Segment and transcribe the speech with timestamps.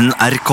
[0.00, 0.50] NRK.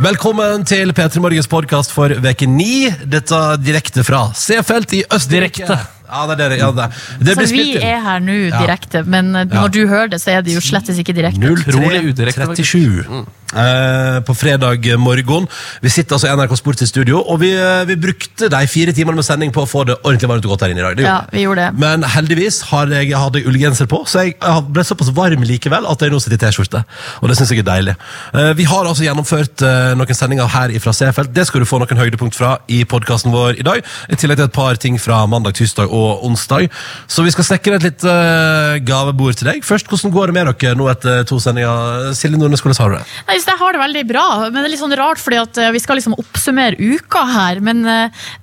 [0.00, 3.04] Velkommen til P3 Morgens podkast for veke 9.
[3.12, 5.66] Dette direkte fra C-felt i Østerrike.
[5.66, 5.99] Direkte.
[6.10, 6.58] Ja, det er det.
[6.58, 6.88] Ja, det.
[7.20, 7.88] det Så blir vi spilt inn.
[7.88, 8.60] er her nå Ja.
[8.66, 9.60] direkte, men eh, Ja.
[9.62, 11.40] når du hører det, så er det jo slettes ikke direkte.
[11.40, 15.46] Utrolig udirekte, 03.37 eh, på fredag morgen.
[15.82, 18.92] Vi sitter altså i NRK Sport i studio, og vi, eh, vi brukte de fire
[18.96, 20.96] timene med sending på å få det ordentlig varmt og godt her inne i dag.
[20.96, 21.42] Det Ja, vi.
[21.46, 21.78] gjorde det.
[21.78, 25.84] Men heldigvis har jeg, hadde jeg ullgenser på, så jeg jeg ble såpass varm likevel
[25.90, 26.84] at jeg nå sitter i T-skjorte.
[27.22, 27.94] Og det syns jeg er deilig.
[28.34, 31.32] Eh, Vi har altså gjennomført eh, noen sendinger her fra Seefeld.
[31.34, 33.82] Det skal du få noen høydepunkt fra i podkasten vår i dag.
[34.10, 36.70] I tillegg til et par ting fra mandag, tirsdag og onsdag.
[37.10, 39.64] Så vi skal snekre et litt eh, gavebord til deg.
[39.66, 42.12] Først, hvordan går det med dere nå etter to sendinger?
[42.16, 43.04] Silje Nordnes, hvordan har du det?
[43.32, 45.72] Jeg, jeg har det veldig bra, men det er litt sånn rart, fordi at eh,
[45.74, 47.82] vi skal liksom oppsummere uka her, men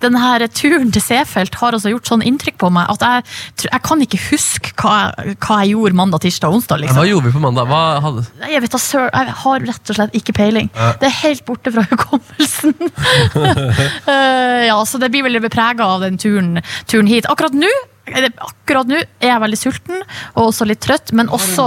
[0.04, 3.26] denne den her turen til Seefeld har altså gjort sånn inntrykk på meg at jeg,
[3.68, 6.78] jeg kan ikke huske hva jeg, hva jeg gjorde mandag, tirsdag og onsdag.
[6.78, 7.10] Hva liksom.
[7.12, 7.70] gjorde vi på mandag?
[7.70, 8.26] Hva hadde...
[8.42, 10.72] Nei, Jeg vet da sør, jeg har rett og slett ikke peiling.
[11.02, 12.76] Det er helt borte fra hukommelsen.
[14.08, 17.28] Eh, ja, så det blir vel prega av den turen, turen hit.
[17.30, 17.70] Akkurat nå
[18.08, 21.66] Akkurat nå er jeg veldig sulten og også litt trøtt, men også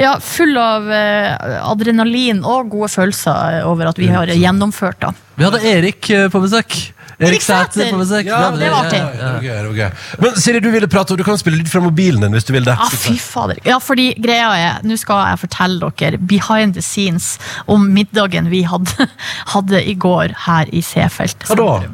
[0.00, 4.96] ja, full av eh, adrenalin og gode følelser over at vi har gjennomført.
[5.04, 5.12] da.
[5.36, 6.72] Vi hadde Erik eh, på besøk.
[7.20, 8.24] Erik Sæther på besøk.
[8.30, 8.98] Ja, det var artig.
[9.00, 9.30] ja, Det ja.
[9.32, 10.22] var gøy, det var gøy.
[10.24, 12.52] Men Siri, du ville prate, og du kan spille lyd fra mobilen din hvis du
[12.56, 12.76] vil det.
[12.80, 13.60] Ja, fy fader.
[13.68, 17.34] Ja, fordi greia er, nå skal jeg fortelle dere behind the scenes
[17.70, 19.08] om middagen vi hadde,
[19.54, 21.44] hadde i går her i Seefeld.
[21.50, 21.90] Hva da?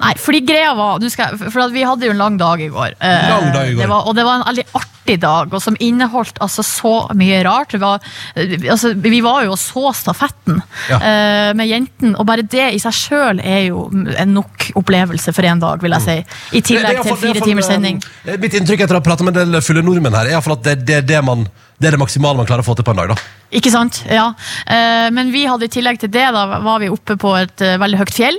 [0.00, 2.70] Nei, fordi greia var, skal jeg, for at vi hadde jo en lang dag i
[2.72, 2.96] går.
[3.00, 3.84] Eh, Lang dag i går.
[3.84, 7.42] Det var, og det var en veldig artig dag, og som inneholdt altså så mye
[7.46, 7.72] rart.
[7.76, 8.00] Det var,
[8.38, 10.96] eh, altså, vi var jo og så stafetten Ja.
[11.00, 15.62] eh, med jentene, og bare det i seg sjøl er jo nok opplevelse for en
[15.62, 16.16] dag, vil jeg si.
[16.20, 18.02] I det er tillegg til er i fire timers sending.
[18.26, 20.38] eh, Mitt inntrykk etter å ha pratet med en del fulle nordmenn her, er i
[20.38, 21.46] hvert fall at det, det, det, man,
[21.80, 23.14] det er det maksimale man klarer å få til på en dag.
[23.14, 23.40] da.
[23.50, 24.04] Ikke sant?
[24.06, 24.28] Ja.
[24.70, 27.78] Eh, men vi hadde i tillegg til det, da var vi oppe på et eh,
[27.82, 28.36] veldig høyt fjell.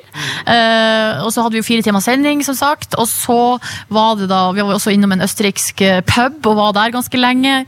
[0.47, 2.95] Eh, og så hadde vi jo fire timer sending, som sagt.
[2.95, 3.39] Og så
[3.91, 7.63] var det da Vi var også innom en østerriksk pub og var der ganske lenge.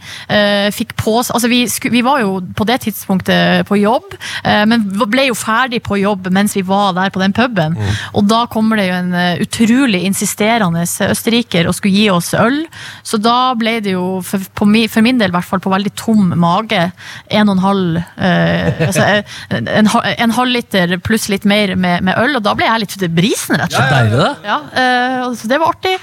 [0.74, 5.36] Fikk på Altså, vi, vi var jo på det tidspunktet på jobb, men ble jo
[5.38, 7.78] ferdig på jobb mens vi var der på den puben.
[8.18, 9.14] Og da kommer det jo en
[9.44, 12.64] utrolig insisterende østerriker og skulle gi oss øl.
[13.06, 16.34] Så da ble det jo, for, for min del i hvert fall, på veldig tom
[16.40, 16.84] mage,
[17.32, 22.04] en og en halv eh, altså, eh, en, en halv liter pluss litt mer med,
[22.06, 24.14] med øl, og da ble jeg litt brisen, rett og slett.
[24.14, 24.14] slett.
[24.14, 24.54] ja, ja.
[24.54, 25.98] Ja, eh, så det var artig.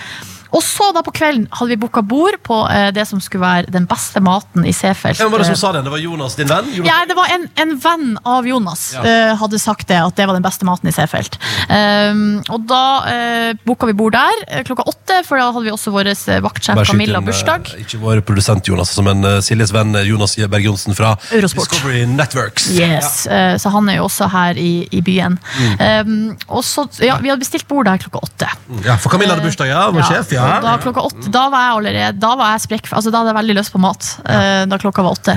[0.52, 3.70] Og så da på kvelden hadde vi booka bord på eh, det som skulle være
[3.70, 5.18] den beste maten i Seefeld.
[5.20, 5.84] Hvem var det som sa det?
[5.86, 6.70] Det var Jonas, din venn?
[6.74, 6.88] Jonas?
[6.90, 10.34] Ja, det var en, en venn av Jonas eh, hadde sagt det, at det var
[10.38, 11.38] den beste maten i Seefeld.
[11.70, 15.72] Um, og da uh, booka vi bord der eh, klokka åtte, for da hadde vi
[15.74, 17.70] også vår eh, vaktsjef Camilla bursdag.
[17.76, 21.14] eh, Ikke vår produsent Jonas, som en eh, Siljes venn eh, Jonas Berg Johnsen fra
[21.30, 21.70] Eurosport.
[21.70, 22.70] Discovery Networks.
[22.74, 25.38] Yes, eh, Så han er jo også her i, i byen.
[25.78, 28.48] Um, og så, ja, Vi hadde bestilt bord der klokka åtte.
[28.86, 29.86] Ja, For Camilla hadde bursdag, ja.
[29.94, 30.39] Vår sjef, ja.
[30.40, 33.32] Og Da, klokka åtte, da var jeg allerede Da var jeg sprekk, altså da hadde
[33.34, 34.10] jeg veldig lyst på mat.
[34.24, 34.66] Ja.
[34.70, 35.36] da klokka var åtte.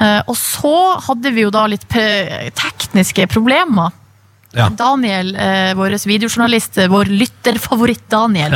[0.00, 0.74] Eh, og så
[1.08, 3.94] hadde vi jo da litt tekniske problemer.
[4.56, 4.68] Ja.
[4.72, 8.54] Daniel, eh, vår videojournalist, eh, vår lytterfavoritt Daniel,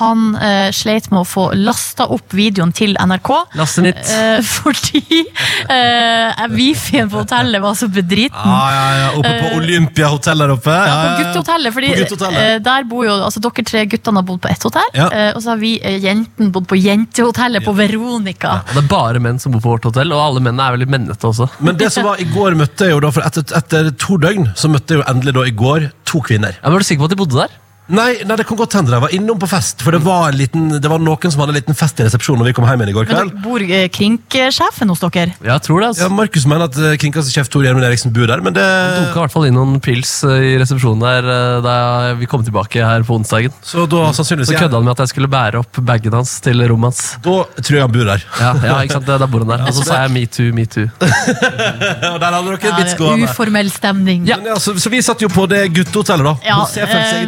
[0.00, 3.30] han eh, sleit med å få lasta opp videoen til NRK.
[3.56, 4.02] Laste nytt.
[4.12, 5.22] Eh, fordi
[5.68, 8.36] eh, wifien på hotellet var så bedriten.
[8.36, 9.08] Ja, ja, ja.
[9.18, 10.74] Oppe på Olympia hotell der oppe.
[10.76, 11.74] Ja, Ja, ja, på guttehotellet.
[11.74, 12.40] Fordi På guttehotellet.
[12.50, 15.08] eh, der bor jo, altså Dere tre guttene har bodd på ett hotell, Ja.
[15.08, 18.58] eh, og så har vi eh, jentene bodd på jentehotellet på Veronica.
[18.68, 20.90] Og det er bare menn som bor på vårt hotell, og alle mennene er veldig
[20.90, 21.48] mennete også.
[21.60, 24.50] Men det som var i går møtte jeg jo da, for etter, etter to døgn,
[24.56, 26.56] så møtte jeg jo endelig da i går to kvinner.
[26.62, 27.58] Men er du sikker på at de bodde der?
[27.90, 30.38] Nei, nei, det kan godt hende de var innom på fest, for det var, en
[30.38, 32.84] liten, det var noen som hadde en liten fest i resepsjonen når vi kom hjem
[32.84, 33.32] igjen i går Men kveld.
[33.34, 35.34] dere bor eh, krinksjefen hos dere?
[35.42, 35.88] Ja, jeg tror det.
[35.90, 36.04] altså.
[36.06, 36.10] Ja.
[36.20, 39.34] Markus mener at eh, kringkastingssjef Tor Gjermund Eriksen bor der, men det Dunka i hvert
[39.34, 41.74] fall inn noen pils eh, i resepsjonen der eh, da
[42.20, 43.54] vi kom tilbake her på onsdagen.
[43.66, 46.62] Så da sannsynligvis Så kødda han med at jeg skulle bære opp bagen hans til
[46.70, 47.02] rommet hans.
[47.24, 48.24] Da tror jeg han bor der.
[48.40, 49.10] Ja, ja ikke sant?
[49.10, 49.66] Da bor han der.
[49.66, 50.86] Og så sa jeg metoo, metoo.
[50.86, 53.28] Og der hadde dere Ja, en vits gående.
[53.30, 54.24] uformell stemning.
[54.30, 56.34] Men ja, så, så vi satt jo på det guttehotellet, da.
[56.46, 57.26] Ja, På eh,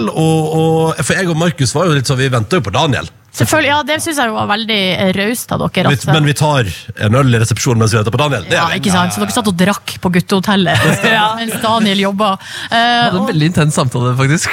[0.00, 0.10] guttehotel.
[0.10, 3.08] Og, og, for jeg og Markus var jo litt sånn, vi venta jo på Daniel.
[3.30, 5.92] Selvfølgelig, ja, Det syns jeg var veldig eh, raust av dere.
[5.94, 6.66] At- men vi tar
[7.06, 8.42] en øl i resepsjonen mens vi venter på Daniel.
[8.48, 9.14] Det ja, er ikke sant?
[9.14, 10.82] Så dere satt og drakk på guttehotellet
[11.38, 12.32] mens Daniel jobba.
[12.66, 14.50] Uh, hadde en veldig intens samtale, faktisk.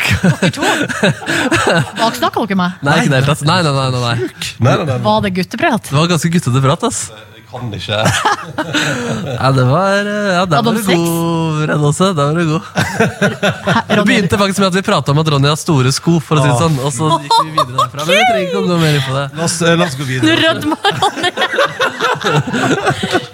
[1.98, 2.78] Baksnakka dere meg?
[2.86, 3.42] Nei, ikke hele tatt.
[3.50, 4.30] Nei, nei, nei, nei, nei.
[4.62, 5.90] Nei, nei, nei, Var det gutteprat?
[5.90, 7.02] Det var ganske guttete prat, ass.
[7.10, 8.00] jeg kan ikke.
[9.38, 12.08] Ja, det var eh, Ja, der var du god, redd også.
[12.18, 12.64] Der var du god.
[13.98, 16.44] Det begynte faktisk med at vi prata om at Ronny har store sko, for å
[16.44, 16.78] si det sånn.
[16.86, 18.06] Og så gikk vi videre derfra.
[18.08, 19.26] Men vi trenger ikke å gå mer inn på det.
[19.38, 20.38] La oss, eh, la oss gå Nå videre.
[20.46, 21.32] rødmer Ronny!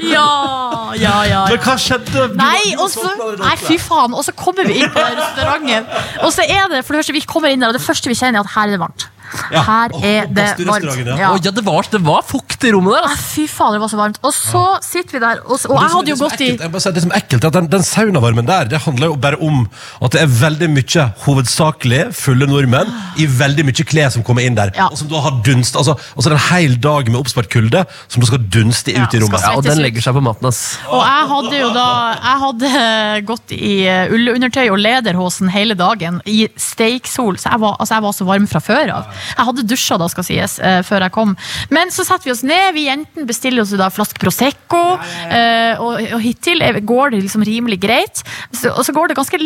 [0.03, 1.41] Ja, ja, ja.
[1.49, 2.25] Men hva skjedde?
[2.37, 3.45] Nei, du og så sovna allerede.
[3.47, 4.13] Nei, fy faen.
[4.17, 5.87] Og så kommer vi inn på restauranten.
[6.25, 8.17] Og så er det, for det første, vi kommer inn der, og det første vi
[8.19, 9.07] kjenner, er at her er det varmt.
[9.53, 9.62] Ja.
[9.68, 10.97] Her er det varmt.
[11.07, 11.18] ja.
[11.24, 11.30] Ja.
[11.33, 13.06] Å, ja, det var, det var fukt i rommet der.
[13.07, 13.30] Nei, Altså.
[13.33, 14.18] Fy faen, det var så varmt.
[14.24, 16.25] Og så sitter vi der, og, så, og Det jeg som- hadde det jo som
[16.25, 17.83] er gått i ekkelt, jeg må si, Det som er ekkelt er at Den, den
[17.83, 19.69] saunavarmen der Det handler jo bare om
[20.01, 22.91] at det er veldig mye hovedsakelig fulle nordmenn
[23.21, 24.71] i veldig mye klær som kommer inn der.
[24.77, 24.88] Ja.
[24.91, 28.29] Og som da har dunst Altså, altså en hel dag med oppspart kulde som da
[28.29, 29.41] skal dunste Ja, ut i rommet.
[29.44, 30.47] Ja, og den legger seg på maten.
[30.50, 30.77] ass.
[30.89, 36.21] Og jeg hadde jo da Jeg hadde gått i eh, ullundertøy og lederhosen hele dagen
[36.29, 39.22] i steiksol, så jeg var, altså jeg var så varm fra før av.
[39.33, 41.35] Jeg hadde dusja, da skal sies, eh, før jeg kom.
[41.73, 44.83] Men så setter vi oss ned, vi jentene bestiller oss da en flaske Prosecco,
[45.27, 48.23] eh, og, og hittil går det liksom rimelig greit.
[48.51, 49.39] Så, og så går det ganske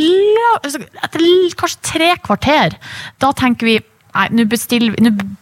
[0.62, 1.24] altså, Etter
[1.58, 2.78] kanskje tre kvarter,
[3.22, 3.78] da tenker vi
[4.18, 4.58] Nei, nå vi-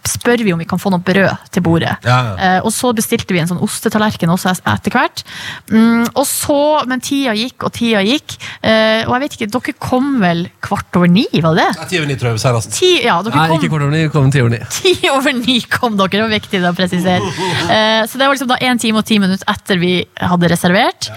[0.06, 1.96] spør vi om vi kan få noe brød til bordet.
[2.06, 2.34] Ja, ja.
[2.36, 5.24] Eh, og så bestilte vi en sånn ostetallerken også etter hvert.
[5.72, 8.36] Mm, og så, Men tida gikk og tida gikk.
[8.62, 11.78] Eh, og jeg vet ikke, dere kom vel kvart over ni, var det det?
[11.80, 12.76] Ja, ti over ni, tror jeg, Seriøst.
[12.76, 14.60] Ti, ja, dere Nei, kom ikke kvart over ni, kom ti over ni.
[14.78, 17.34] ti over ni kom dere, det var viktig å presisere.
[17.76, 21.10] Eh, så det var liksom da en time og ti minutter etter vi hadde reservert.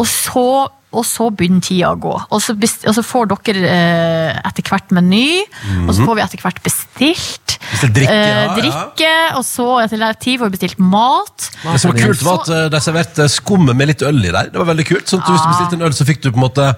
[0.00, 0.46] Og så,
[0.94, 2.14] og så begynner tida å gå.
[2.34, 5.44] Og så, best, og så får dere eh, etter hvert meny,
[5.84, 7.54] og så får vi etter hvert bestilt.
[7.64, 9.30] Bestilt drikke, eh, drikke ja.
[9.38, 11.48] og så etter hvert tid får vi bestilt mat.
[11.62, 14.50] Det som var kult, var at eh, de serverte skummet med litt øl i der.
[14.52, 15.08] Det var veldig kult.
[15.10, 16.68] Sånn at Hvis du bestilte en øl, så fikk du på en måte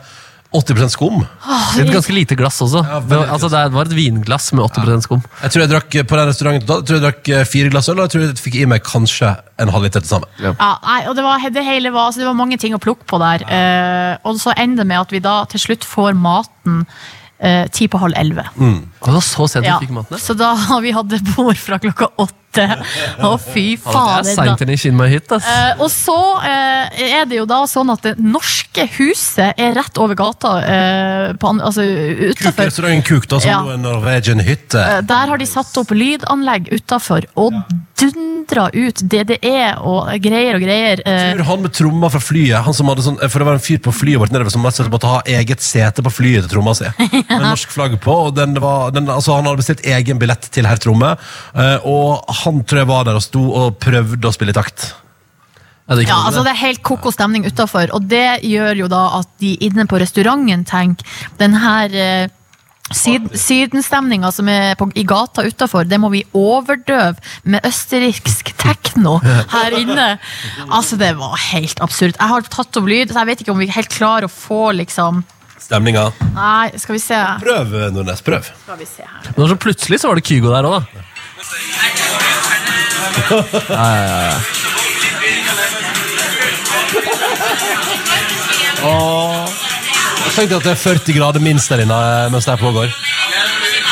[0.57, 1.23] 80 skum.
[1.81, 2.83] Et ganske lite glass også.
[2.87, 5.25] Ja, det, var, altså, det var et vinglass med 80% skum.
[5.43, 7.73] Jeg tror jeg drakk eh, på den restauranten da, jeg tror jeg drakk eh, fire
[7.75, 10.33] glass øl, og jeg tror jeg fikk i meg kanskje en halvliter til sammen.
[10.43, 10.55] Ja,
[10.87, 13.21] nei, og det var, det hele var, altså det var mange ting å plukke på
[13.23, 13.45] der.
[13.49, 16.83] Uh, og så ender det med at vi da til slutt får maten
[17.39, 18.45] eh, ti på halv elleve.
[18.57, 19.79] Og det var så sent Ja.
[19.79, 20.21] vi fikk maten.
[20.21, 22.43] Så da har vi hatt bord fra klokka åtte.
[23.27, 24.23] Å, fy fader.
[24.27, 25.31] det er seint inn i Kinn hit.
[25.33, 25.47] ass.
[25.47, 29.99] Eh, og så eh, er det jo da sånn at det norske huset er rett
[30.03, 32.67] over gata, uh, på, an- altså utafor.
[32.69, 33.61] restauranten Kuk, da, som Ja.
[33.63, 34.81] nå er en Norwegian hytte.
[34.81, 37.53] Eh, Der har de satt opp lydanlegg utafor og
[37.97, 41.01] dundra ut DDE og greier og greier.
[41.07, 43.65] eh, tror han med tromma fra flyet han som hadde sånn, For det var en
[43.65, 46.75] fyr på flyet vårt nedover som og måtte ha eget sete på flyet til tromma
[46.77, 46.85] si.
[47.31, 48.13] Med norsk flagg på.
[48.29, 51.15] Og den var, den, altså han hadde bestilt egen billett til herr Tromme.
[51.55, 54.93] eh, og han tror jeg var der og sto og prøvde å spille i takt.
[55.87, 56.51] Ja, det Ja, altså det.
[56.51, 60.01] Det er helt koko stemning utafor, og det gjør jo da at de inne på
[60.03, 61.07] restauranten tenker
[61.39, 62.33] den her eh,
[62.95, 69.21] syd, Sydenstemninga som er på, i gata utafor, det må vi overdøve med østerriksk tekno
[69.55, 70.09] her inne.
[70.67, 72.19] Altså, det var helt absurd.
[72.19, 74.71] Jeg har tatt opp lyd, så jeg vet ikke om vi helt klarer å få
[74.83, 75.25] liksom
[75.67, 76.11] Stemninga.
[76.35, 77.17] Nei, skal vi se.
[77.41, 78.21] Prøv, Nordnes.
[78.23, 78.45] Prøv.
[78.61, 79.31] Skal vi se her.
[79.35, 81.07] Men så plutselig så var det Kygo der òg, da.
[90.37, 92.91] Tenk deg at det er 40 grader minst der inne eh, mens det her pågår.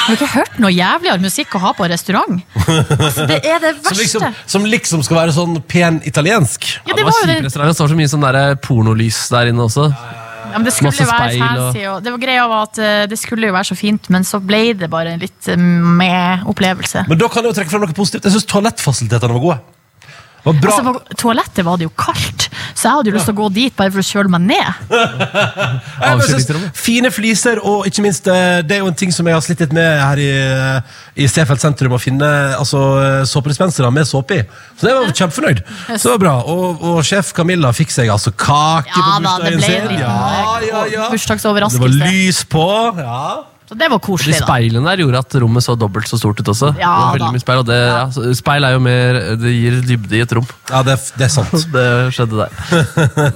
[0.04, 2.42] Har du ikke hørt noe jævligere musikk å ha på en restaurant?
[2.68, 4.00] Altså, det er det Som verste.
[4.02, 6.66] liksom, som liksom skal være sånn pen italiensk.
[6.84, 7.38] Ja, Det var jo det.
[7.46, 7.72] restaurant.
[7.72, 9.88] Det står så mye sånn der pornolys der inne også.
[9.88, 10.23] Ja,
[10.58, 13.04] men det skulle Masse være speil og- fancy, og det var greia var at eh,
[13.10, 15.56] det skulle jo være så fint, men så ble det bare en litt eh,
[16.00, 17.04] med opplevelse.
[17.08, 18.24] Men da kan jeg jo trekke frem noe positivt.
[18.28, 19.58] Jeg syns toalettfasilitetene var gode.
[20.44, 20.72] Var bra.
[20.74, 22.33] Altså, på toalettet var det jo kaldt,
[22.84, 24.90] så jeg hadde jo lyst til å gå dit bare for å kjøle meg ned.
[26.04, 29.36] Jeg synes Fine fliser, og ikke minst eh, Det er jo en ting som jeg
[29.36, 30.28] har slitt litt med her i,
[31.24, 34.44] i Stefeld sentrum, å finne altså, eh, såpedispensere med såpe i.
[34.76, 35.62] Så det var kjempefornøyd.
[35.94, 36.34] Så det var bra.
[36.52, 39.64] Og, og sjef Camilla fikk seg altså kake Ja på da, det bursdagen ble en
[39.64, 39.88] sin.
[39.88, 41.80] liten Ja, eh, ja, bursdagsoverraskelse.
[41.80, 42.68] Det var lys på.
[43.00, 43.24] Ja.
[43.64, 44.44] Så det var koselig, da.
[44.44, 46.74] speilene der gjorde at rommet så dobbelt så stort ut også.
[46.76, 47.28] Ja, det var da.
[47.32, 50.44] mye speil, og det, ja, speil er jo mer Det gir dybde i et rom.
[50.68, 51.54] ja, det, det er sant.
[51.74, 52.50] Det skjedde der.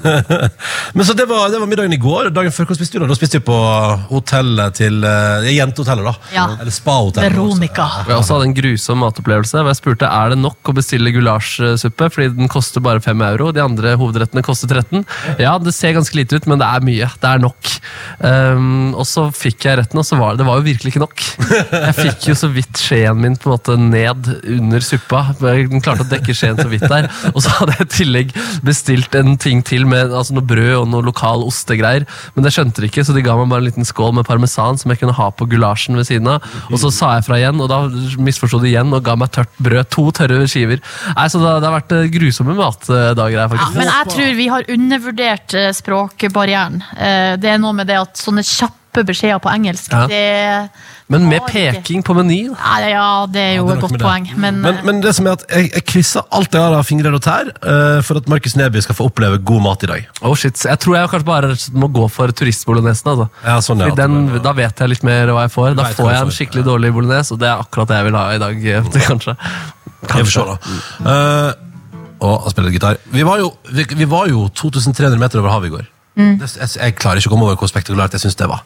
[0.96, 2.28] Men så det var, det var middagen i går.
[2.36, 3.08] Dagen før, hva spiste du da?
[3.10, 3.56] Da spiste vi på
[4.10, 6.30] hotellet til eh, Jentehotellet, da.
[6.36, 6.44] Ja.
[6.58, 7.32] Eller spahotellet.
[7.32, 7.88] Veronica.
[8.04, 9.62] Og Jeg også hadde en grusom matopplevelse.
[9.62, 13.48] hvor Jeg spurte er det nok å bestille gulasjsuppe, fordi den koster bare 5 euro.
[13.56, 15.04] De andre hovedrettene koster 13.
[15.40, 17.10] Ja, det ser ganske lite ut, men det er mye.
[17.16, 17.74] Det er nok.
[18.20, 21.02] Um, og så fikk jeg retten, og så var det, det var jo virkelig ikke
[21.02, 21.22] nok.
[21.72, 25.22] Jeg fikk jo så vidt skjeen min på en måte ned under suppa.
[25.40, 27.08] Den klarte å dekke skjeen så vidt der.
[27.32, 28.34] Og så hadde jeg i tillegg
[28.66, 32.06] bestilt en ting til med altså noe brød og noe lokal ostegreier.
[32.36, 34.78] Men det skjønte de ikke, så de ga meg bare en liten skål med parmesan
[34.80, 36.46] som jeg kunne ha på gulasjen ved siden av.
[36.72, 37.80] Og så sa jeg fra igjen, og da
[38.22, 39.88] misforsto de igjen og ga meg tørt brød.
[39.94, 40.82] To tørre skiver.
[41.14, 43.78] Nei, så det, det har vært eh, grusomme matdager her, Ja, faktisk.
[43.78, 46.82] men jeg tror vi har undervurdert eh, språkbarrieren.
[46.98, 49.92] Eh, Det er noe med det at sånne kjappe kjappe beskjeder på engelsk.
[49.92, 50.06] Ja.
[50.08, 50.70] Det,
[51.08, 52.54] Men med peking på menyen?
[52.58, 54.28] Ja, ja, det er jo Ja, det er et godt poeng.
[54.36, 57.14] Men, Men, men det som er at jeg, jeg krysser alt jeg har av fingrer
[57.14, 60.08] og tær uh, for at Markus Neby skal få oppleve god mat i dag.
[60.22, 63.12] Oh shit, Jeg tror jeg kanskje bare må gå for turistbolognesen.
[63.12, 63.28] Altså.
[63.44, 63.94] Ja, sånn, ja.
[63.94, 65.78] Den, da vet jeg litt mer hva jeg får.
[65.78, 68.26] Da får jeg en skikkelig dårlig bolognese, og det er akkurat det jeg vil ha
[68.34, 68.66] i dag.
[68.74, 69.38] eh, Kanskje.
[70.08, 70.76] Jeg får se, da.
[71.02, 71.64] Uh,
[72.18, 72.98] og han spiller gitar.
[73.14, 75.86] Vi var jo, vi, vi var jo 2300 meter over havet i går.
[76.18, 78.64] Det, jeg, jeg klarer ikke å komme over hvor spektakulært jeg syns det var.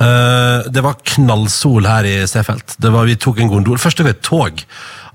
[0.00, 2.78] Uh, det var knallsol her i Seefeld.
[2.82, 3.78] Vi tok en gondol.
[3.78, 4.64] Første gang et tog.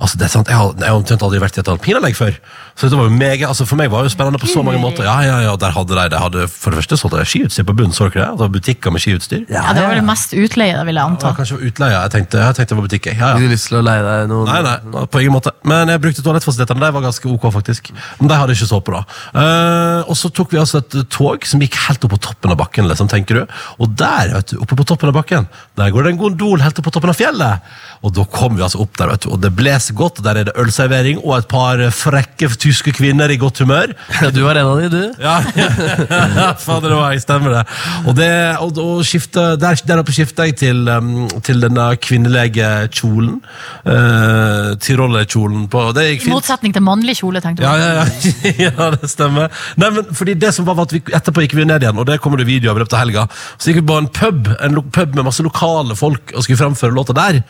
[0.04, 2.36] Altså, det er sant, Jeg har, jeg har omtrent aldri vært i et alpinanlegg før.
[2.76, 4.82] Så dette var jo mega, altså For meg var det jo spennende på så mange
[4.82, 5.06] måter.
[5.08, 7.76] Ja, ja, ja, der hadde de, de hadde, For det første solgte de skiutstyr på
[7.78, 7.96] bunnen.
[7.96, 8.26] Så dere det?
[8.34, 9.46] Altså, butikker med skiutstyr.
[9.48, 11.32] ja, det var vel mest utleie, da, vil jeg anta.
[11.32, 11.96] Ja, kanskje utleie.
[11.96, 13.10] Jeg tenkte, jeg tenkte det var butikk.
[13.14, 13.40] Ja, ja.
[13.40, 15.54] Du lyst til å leie deg noen Nei, nei, på ingen måte.
[15.70, 16.84] Men jeg brukte toalettfasilitetene.
[16.84, 17.94] De var ganske ok, faktisk.
[18.20, 19.04] Men de hadde ikke så på, da.
[19.38, 22.60] Uh, og så tok vi altså et tog som gikk helt opp på toppen av
[22.60, 23.56] bakken, liksom, tenker du.
[23.80, 25.48] Og der, vet du, oppe på toppen av bakken,
[25.80, 27.74] der går det en gondol helt opp på toppen av fjellet.
[28.04, 30.22] Og da kom vi altså opp der, vet du, og det blåser godt.
[30.26, 33.94] Der er det ølservering og et par frekke tyske kvinner i godt humør.
[34.34, 35.22] Du var en av de, du.
[35.22, 37.64] Ja, ja, fader det var jeg, stemmer det.
[38.08, 38.30] Og, det,
[38.64, 43.38] og, og skifte, der, der oppe skifta jeg til, um, til denne kvinnelige kjolen.
[43.86, 47.68] Uh, Tirollerkjolen på Det gikk I motsetning til mannlig kjole, tenkte du.
[47.68, 48.54] Ja, ja, ja.
[48.68, 49.54] ja, det stemmer.
[49.80, 52.10] Nei, men fordi det som var, var at vi, Etterpå gikk vi ned igjen, og
[52.10, 53.28] det kommer det video av i løpet av helga.
[53.58, 56.96] Så gikk vi på en pub en pub med masse lokale folk og skulle fremføre
[56.96, 57.42] låta der.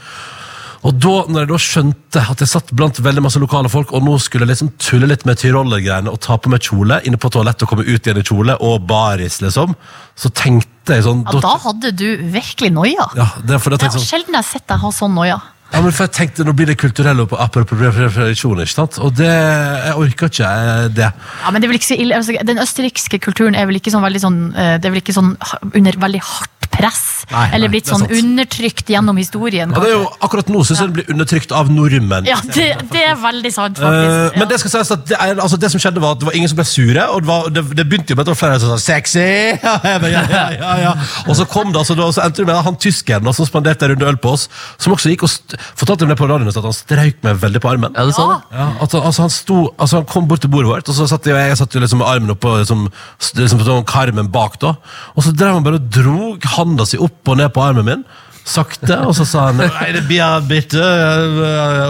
[0.83, 4.03] Og da når jeg da skjønte at jeg satt blant veldig masse lokale folk, og
[4.03, 7.31] nå skulle jeg liksom tulle litt med tyrollergreiene og ta på meg kjole inne på
[7.31, 9.77] toalettet og komme ut igjen i kjole, og baris, liksom,
[10.19, 13.07] så tenkte jeg sånn Ja, da hadde du virkelig noia.
[13.15, 15.39] ja, det er det, Det er sånn sjelden jeg har sett deg ha sånn noia.
[15.73, 18.99] Ja, men for jeg tenkte, Nå blir det kulturell appropriasjon, ikke sant?
[19.03, 21.09] Og det, jeg orker ikke eh, det.
[21.09, 22.19] Ja, men det er vel ikke så ille.
[22.19, 25.15] Altså, den østerrikske kulturen er vel ikke sånn veldig sånn eh, Det er vel ikke
[25.15, 25.33] sånn
[25.73, 27.01] under veldig hardt press?
[27.31, 28.13] Nei, eller nei, blitt er sånn sant.
[28.19, 29.73] undertrykt gjennom historien?
[29.73, 32.27] Ja, det er jo, akkurat nå syns jeg det blir undertrykt av nordmenn.
[32.29, 34.37] Ja, det, det er veldig sant, Eh, faktisk.
[34.39, 36.35] men det skal sies at det, er, altså det som skjedde var at det var
[36.37, 38.59] ingen som ble sure, og det, var, det, begynte jo med at det var flere
[38.61, 39.57] som sa 'sexy'!
[39.63, 40.91] Ja, ja, ja, ja, ja.
[41.27, 43.93] Og så kom det, altså, det så endte det med han tyskeren som spanderte en
[43.93, 45.31] runde øl på oss, som også gikk og
[45.79, 47.93] fortalte om det på radioen at han strøyk meg veldig på armen.
[47.95, 48.39] Ja, du sa det.
[48.57, 51.07] Ja, at, han- altså, han, sto, altså, han kom bort til bordet vårt, og så
[51.09, 52.85] satt jeg, jeg satt jo liksom med armen oppå liksom,
[53.39, 54.59] liksom, på sånn karmen bak.
[54.63, 54.75] da
[55.15, 58.05] Og så drev han bare og drog handa si opp og ned på armen min.
[58.43, 60.83] Sakte, og så sa han Nei, det blir bitte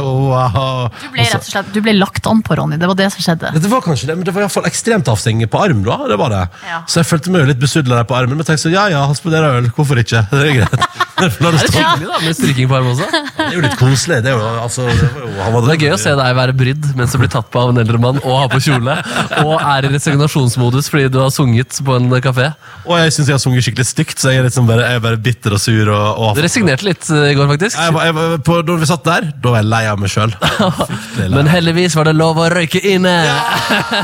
[0.04, 0.90] wow.
[1.02, 2.78] Du ble rett og slett du ble lagt an på, Ronny.
[2.82, 3.54] Det var det som skjedde.
[3.58, 5.84] Det var kanskje det, men det var i hvert fall ekstremt avstenging på arm.
[5.86, 6.44] da, det var det.
[6.70, 6.82] Ja.
[6.88, 9.04] Så jeg følte meg jo litt besudla der på armen, men tenkte så, ja ja,
[9.10, 10.26] han spanderer øl, hvorfor ikke?
[10.34, 10.88] Det er greit.
[11.24, 11.80] Det Det er stå.
[11.80, 13.08] hyggelig da, med stryking på armen også.
[13.38, 14.18] Det er jo litt koselig.
[14.26, 16.90] Det er jo, altså, det var jo, Det er gøy å se deg være brydd
[17.00, 18.98] mens du blir tatt på av en eldre mann og har på kjole,
[19.44, 22.50] og er i resignasjonsmodus fordi du har sunget på en kafé.
[22.84, 25.06] Og jeg syns jeg har sunget skikkelig stygt, så jeg er, liksom bare, jeg er
[25.06, 25.94] bare bitter og sur.
[25.94, 27.78] og, og resignerte litt eh, i går, faktisk.
[27.80, 30.12] jeg, var- jeg, var- på, Når vi satt der, da var jeg lei av meg
[30.14, 30.34] sjøl.
[31.38, 33.16] Men heldigvis var det lov å røyke inne!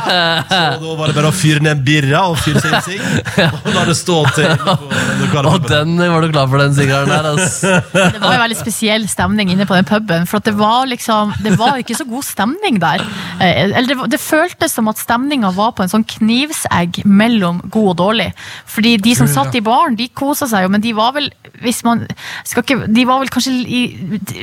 [0.10, 3.04] Da var det bare å fyre ned en birra og fyre seg en sigg.
[3.46, 4.50] Og la det stå til.
[5.50, 7.28] Og den var du glad for, den sigaren der.
[7.34, 7.60] ass.
[7.62, 10.26] Det var en veldig spesiell stemning inne på den puben.
[10.30, 13.04] For at det var liksom Det var ikke så god stemning der.
[13.40, 17.62] Eh, Eller det, var- det føltes som at stemninga var på en sånn knivsegg mellom
[17.72, 18.30] god og dårlig.
[18.70, 21.30] Fordi de som satt i baren, de kosa seg jo, men de var vel
[21.60, 22.06] hvis man
[22.46, 23.82] ikke, De var vel kanskje i,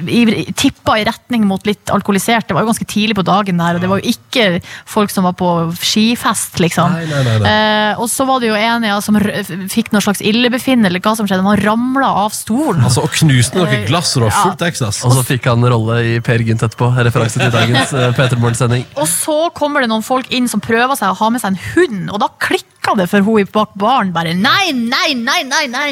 [0.06, 2.48] i, tippa i retning mot litt alkoholisert.
[2.48, 5.24] Det var jo ganske tidlig på dagen der, og det var jo ikke folk som
[5.28, 5.50] var på
[5.80, 6.92] skifest, liksom.
[6.96, 7.52] Nei, nei, nei, nei.
[7.92, 9.32] Eh, og så var det jo en ja, som r-
[9.72, 11.44] fikk noe slags illebefinnende, eller hva som skjedde.
[11.46, 12.82] Han ramla av stolen.
[12.86, 15.02] Altså, Og knuste noen glass, og det var fullt Texas.
[15.06, 16.90] Og så fikk han rolle i Per Gynt etterpå.
[17.06, 18.86] Referanse til dagens uh, Peter Morgen-sending.
[19.00, 21.60] Og så kommer det noen folk inn som prøver seg å ha med seg en
[21.74, 24.12] hund, og da klikker det for hun bak baren.
[24.14, 25.90] Bare nei, nei, nei, nei, nei.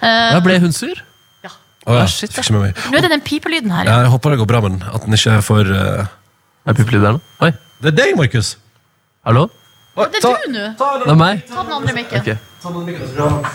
[0.00, 0.96] Eh, Ja, ble hun sur?
[1.90, 2.06] Å, ja.
[2.10, 2.82] shit, Fikk ikke med meg.
[2.92, 3.88] Nå er det den pipelyden her.
[3.88, 4.82] Ja, jeg håper det går bra, med den.
[4.94, 6.06] at den ikke er for uh...
[6.68, 7.20] Er pipelyd der nå?
[7.46, 8.54] Oi, Det er deg, Markus.
[9.26, 9.46] hallo?
[9.96, 10.66] Oi, Det er du nå.
[10.78, 11.14] ta Det den.
[11.14, 11.40] er meg?
[11.50, 12.20] Ta den andre mikken.
[12.20, 12.52] Ok.
[12.62, 13.48] Ta den mikrofonen.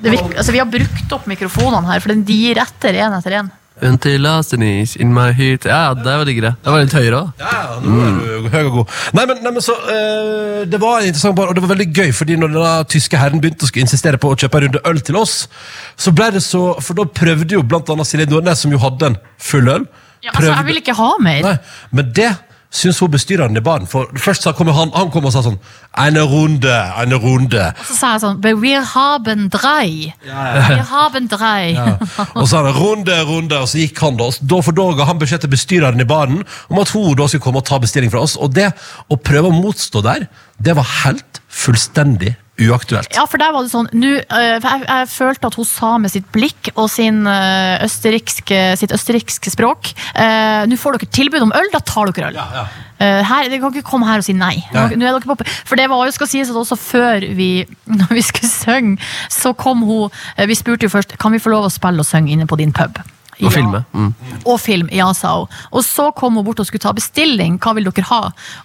[0.00, 3.34] Det virker, altså, vi har brukt opp mikrofonene her, for den de etter én etter
[3.40, 3.50] én.
[3.82, 5.64] Until last in my heat.
[5.64, 6.50] Ja, ja, det var diggere.
[6.60, 7.30] Det var litt høyere òg.
[7.40, 8.96] Ja, ja, nå er du høy og god.
[9.16, 11.88] Nei, men, nei, men så, eh, Det var en interessant bar, og det var veldig
[11.96, 14.84] gøy, fordi når denne tyske herren begynte å skulle insistere på å kjøpe en runde
[14.90, 15.48] øl til oss,
[15.96, 19.12] så ble det så For da prøvde jo blant annet Silje Nordnes, som jo hadde
[19.12, 19.88] en full øl
[20.20, 21.42] Ja, altså, jeg vil ikke ha mer.
[21.46, 21.56] Nei,
[21.96, 22.30] men det
[22.70, 23.86] syns hun bestyreren i baren.
[23.90, 25.58] For først sa, kom han, han kom og sa sånn
[25.98, 27.64] Eine runde, eine runde.
[27.74, 30.14] Og Så sa jeg sånn "But we haben drei.
[30.22, 31.72] Wir haben drei.
[31.74, 31.96] Ja.
[32.34, 34.30] Og så sa han runde, runde, og så gikk han da.
[34.40, 37.42] Da for da ga han beskjed til bestyreren i baren om at hun da skulle
[37.42, 38.36] komme og ta bestilling fra oss.
[38.38, 38.70] Og det
[39.10, 40.28] å prøve å motstå der,
[40.62, 43.08] det var helt fullstendig uaktuelt.
[43.16, 46.12] Ja, for der var det sånn nå, eh, jeg, jeg følte at hun sa med
[46.12, 51.52] sitt blikk og sin, eh, østerrikske, sitt østerrikske språk eh, Nå får dere tilbud om
[51.56, 52.40] øl, da tar dere øl.
[52.40, 52.64] ja.
[53.00, 54.58] Eh, her, dere kan ikke komme her og si nei.
[54.74, 54.96] Nå, Nei.
[55.00, 57.64] nå er dere på, for det var jo skal sies at også før vi,
[58.00, 58.98] når vi skulle synge,
[59.32, 62.08] så kom hun eh, Vi spurte jo først kan vi få lov å spille og
[62.08, 63.00] synge inne på din pub.
[63.40, 63.54] Og Ja.
[63.54, 63.78] filme.
[63.96, 64.10] Mm.
[64.44, 65.48] Og film, ja, sa hun.
[65.72, 67.54] Og så kom hun bort og skulle ta bestilling.
[67.56, 68.18] Hva vil dere ha?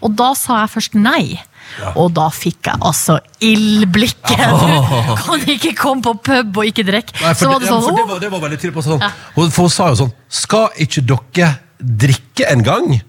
[0.03, 1.39] Og da sa jeg først nei.
[1.99, 4.45] Og da fikk jeg altså ildblikket.
[4.45, 7.17] Du kan ikke komme på pub og ikke drikke.
[7.21, 9.03] Nei, Så var det sånn, ja, for det, var, det var veldig tydelig på sånn
[9.03, 9.11] Ja.
[9.35, 12.95] hun, For hun sa jo sånn Skal ikke dere drikke en gang?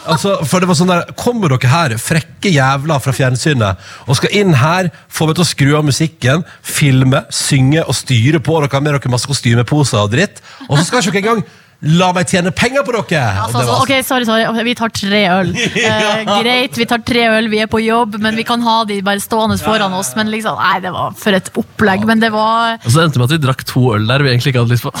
[0.00, 4.32] Altså, for det var sånn der Kommer dere her, frekke jævler fra fjernsynet Og skal
[4.38, 8.72] inn her, få meg til å skru av musikken Filme, synge og styre på Dere
[8.72, 11.42] har med dere masse kostymeposer og dritt Og så skal ikke dere engang
[11.80, 14.64] La meg tjene penger på dere Altså, altså, ok, sorry, sorry.
[14.66, 15.54] Vi tar tre øl.
[15.80, 18.98] Eh, greit, vi tar tre øl, vi er på jobb, men vi kan ha de
[19.04, 20.12] bare stående foran oss.
[20.18, 22.04] Men liksom, nei, det var for et opplegg.
[22.08, 24.32] Men det var Og så endte det med at vi drakk to øl der vi
[24.32, 24.92] egentlig ikke hadde lyst på.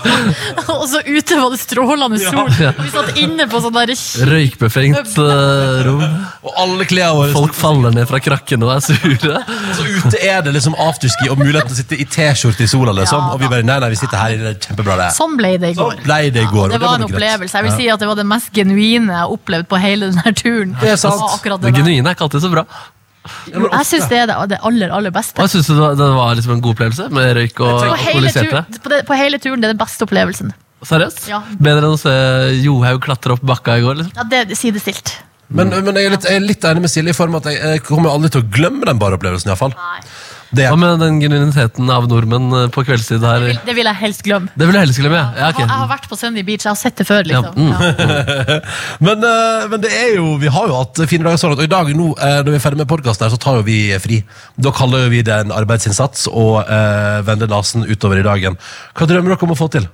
[0.80, 2.50] Og så ute var det strålende sol.
[2.58, 2.72] Ja.
[2.80, 3.94] Vi satt inne på sånn der
[4.30, 6.02] Røykbefengt eh, rom.
[6.42, 9.40] Og alle klærne våre Folk faller ned fra krakkene og er sure.
[9.78, 12.94] Så ute er det liksom afterski Og muligheten til å sitte i t-skjorte i sola
[12.96, 15.36] liksom Ja, Og vi bare, nei, nei, vi sitter her Det er kjempebra det Sånn
[15.38, 15.99] ble det i går.
[16.04, 17.56] Ble det i går Ja, Det var en opplevelse.
[17.58, 20.32] Jeg vil si at det var det mest genuine jeg har opplevd på hele denne
[20.36, 20.72] turen.
[20.80, 21.20] Det er sant.
[21.44, 22.64] Det det genuine er ikke alltid så bra.
[23.52, 25.36] Jo, Jeg syns det er det, aller, aller beste.
[25.36, 27.80] Og jeg synes det var, det var liksom en god opplevelse med røyk og På
[27.84, 28.62] hele, alkoholiserte.
[28.72, 30.54] tur, på, det, på hele turen, det er den beste opplevelsen.
[30.88, 31.26] Seriøst?
[31.28, 31.42] Ja.
[31.60, 32.14] Bedre enn å se
[32.64, 34.00] Johaug klatre opp bakka i går?
[34.00, 34.14] liksom.
[34.16, 35.12] Ja, det sier det stilt.
[35.52, 37.58] Men, men jeg, er litt, jeg er litt enig med Silje i form at jeg,
[37.58, 39.50] jeg kommer aldri til å glemme den baropplevelsen.
[39.50, 39.74] i hvert fall.
[39.76, 40.00] Nei.
[40.50, 43.38] Det, Hva med den genuiniteten av nordmenn eh, på kveldstid her?
[43.38, 44.50] Det vil, det vil jeg helst glemme.
[44.58, 45.20] Det vil jeg helst glemme.
[45.20, 45.28] ja.
[45.30, 47.22] ja Jeg, har, jeg har vært på Sunday Beach, jeg har sett det før.
[47.30, 47.54] Ja, liksom.
[47.54, 47.70] mm.
[47.70, 48.58] Ja.
[49.06, 51.68] men, eh, men det er jo, vi har jo hatt fine dager sånn at og
[51.68, 54.22] i dag nå, eh, når vi er ferdig med podkast, så tar jo vi fri.
[54.58, 58.56] Da kaller vi det en arbeidsinnsats og uh, vender nesen utover i dagen.
[58.96, 59.86] Hva drømmer dere om å få til?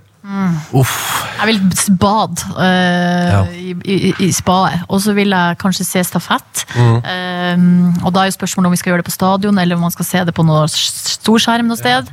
[0.74, 0.94] Uff.
[1.36, 1.60] Jeg vil
[2.00, 3.40] bade øh, Ja.
[3.52, 6.64] i, i, i spaet, og så vil jeg kanskje se stafett.
[6.74, 6.96] Mm.
[6.96, 9.84] Um, og da er jo spørsmålet om vi skal gjøre det på stadion, eller om
[9.86, 12.08] man skal se det på noe s- storskjerm noe sted.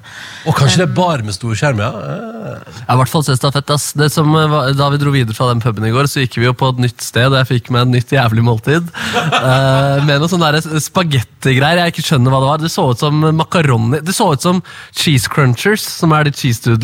[0.45, 1.89] Og kanskje det er bar med storskjerm, ja?
[1.93, 3.69] Jeg har i hvert fall se stafett.
[3.73, 3.89] ass.
[3.97, 6.45] Det som eh, da vi dro videre fra den puben i går, så gikk vi
[6.49, 8.91] jo på et nytt sted, og jeg fikk meg et nytt jævlig måltid.
[9.15, 12.63] uh, med noe sånne spagettigreier jeg ikke skjønner hva det var.
[12.67, 14.03] Det så ut som makaroni.
[14.03, 16.77] Det så ut som cheese crunchers, som er de cheese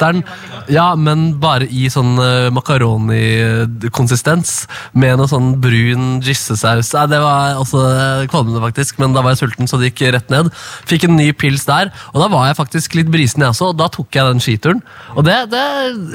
[0.00, 0.24] doodles-søsteren.
[0.70, 4.66] ja, men bare i sånn uh, makaroni-konsistens.
[4.92, 6.92] Med noe sånn brun gissesaus.
[6.94, 10.02] Ja, det var også eh, kvalmende, faktisk, men da var jeg sulten, så det gikk
[10.14, 10.50] rett ned.
[10.88, 13.78] Fikk en ny pils der, og da var jeg faktisk litt brisen, jeg også, og
[13.80, 14.82] da tok jeg den skituren.
[15.16, 15.64] Og det, det,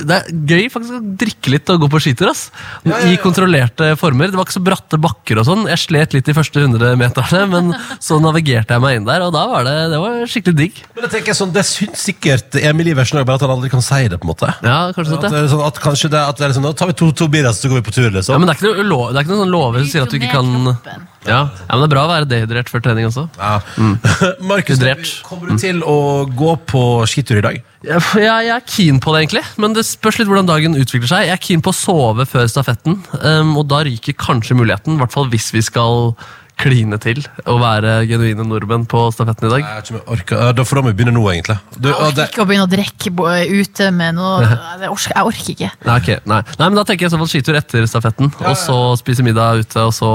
[0.07, 2.43] det er gøy faktisk å drikke litt og gå på skitur, ass.
[2.85, 4.27] I kontrollerte former.
[4.31, 5.67] Det var ikke så bratte bakker og sånn.
[5.71, 7.65] Jeg slet litt de første 100 meterne, men
[8.03, 10.81] så navigerte jeg meg inn der, og da var det, det var skikkelig digg.
[10.95, 13.85] Men jeg tenker sånn, Det syns sikkert Emil Iversen òg, bare at han aldri kan
[13.85, 14.19] si det.
[14.21, 15.31] på en måte Ja, kanskje At, det.
[15.43, 17.53] er sånn, at kanskje det, at det er sånn, Nå tar vi to, to biler,
[17.55, 18.09] så går vi på tur.
[18.15, 19.91] liksom Ja, men det er ikke noe, lov, det er ikke noe sånn lover som
[19.91, 21.39] sier at du ikke kan ja.
[21.49, 23.23] ja, men det er bra å være dehydrert før trening også.
[23.39, 23.55] Ja.
[24.51, 25.09] Markus, Hydrert.
[25.25, 27.57] kommer du til å gå på skitur i dag?
[27.85, 29.43] Ja, jeg, jeg er keen på det, egentlig.
[29.61, 31.27] Men det spørs litt hvordan dagen utvikler seg.
[31.27, 34.97] Jeg er keen på å sove før stafetten, um, og da ryker kanskje muligheten.
[34.97, 36.13] I hvert fall hvis vi skal
[36.59, 39.63] kline til å være genuine nordmenn på stafetten i dag.
[39.63, 41.57] Jeg har ikke jeg orker, da får vi begynne nå, egentlig.
[41.75, 43.11] Du, Jeg orker ikke å begynne å drikke
[43.55, 44.39] ute med noe
[44.85, 45.71] Jeg orker, jeg orker ikke.
[45.85, 46.41] Nei, okay, nei.
[46.59, 49.63] nei, men Da tenker jeg i så fall skitur etter stafetten, og så spise middag
[49.65, 50.09] ute, og så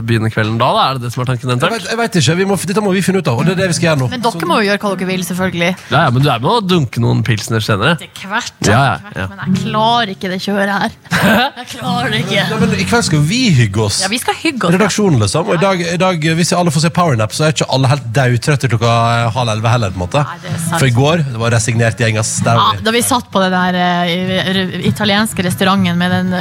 [0.00, 0.58] begynne kvelden.
[0.60, 2.58] Da, da er det det som er tanken jeg, vet, jeg vet ikke, vi må,
[2.64, 4.10] Dette må vi finne ut av, og det er det vi skal gjøre nå.
[4.14, 5.70] Men dere må jo gjøre hva dere vil, selvfølgelig.
[5.92, 7.96] Ja, ja, Men du er med å dunke noen pilsner senere?
[8.00, 8.54] Til hvert.
[8.66, 9.26] Ja, ja, ja.
[9.30, 10.96] Men jeg klarer ikke det kjøret her.
[11.64, 12.36] Jeg klarer det ikke.
[12.36, 14.00] Ja, men I kveld skal vi hygge oss.
[14.02, 14.74] Ja, vi skal hygge oss.
[14.74, 15.48] Redaksjonen, liksom.
[15.48, 18.06] Og i dag, i dag, hvis alle får se powernap, så er ikke alle helt
[18.14, 18.94] daudtrøtte klokka
[19.34, 19.90] halv elleve heller.
[19.90, 20.78] på en måte Nei, det er sant.
[20.80, 22.18] For i går det var resignert gjeng.
[22.18, 22.32] ass.
[22.44, 22.84] Der Ja, var vi.
[22.84, 26.32] da vi satt på den der eh, italienske restauranten med den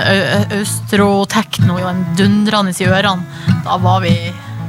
[0.59, 3.23] austro-tekno og den dundrende i ørene,
[3.65, 4.13] da var vi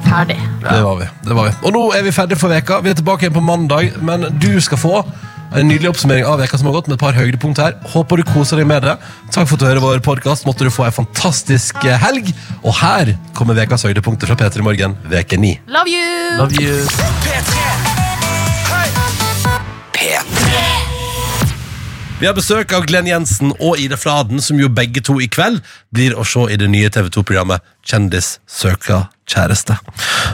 [0.04, 0.38] ferdig.
[0.64, 1.06] Det var vi.
[1.24, 3.42] det var vi Og nå er vi ferdige for veka Vi er tilbake igjen på
[3.44, 5.04] mandag, men du skal få
[5.54, 7.76] en nydelig oppsummering av veka som har gått, med et par høydepunkt her.
[7.94, 8.96] Håper du koser deg med det.
[9.34, 10.46] Takk for at du hører vår podkast.
[10.48, 12.32] Måtte du få en fantastisk eh, helg.
[12.62, 15.56] Og her kommer vekas høydepunkter fra P3 Morgen, veke 9.
[15.70, 16.38] Love you!
[16.42, 16.74] Love you.
[22.20, 25.58] Vi har besøk av Glenn Jensen og Ida Fladen, som jo begge to i kveld
[25.94, 29.74] blir å se i det nye TV 2-programmet Kjendis søker kjæreste.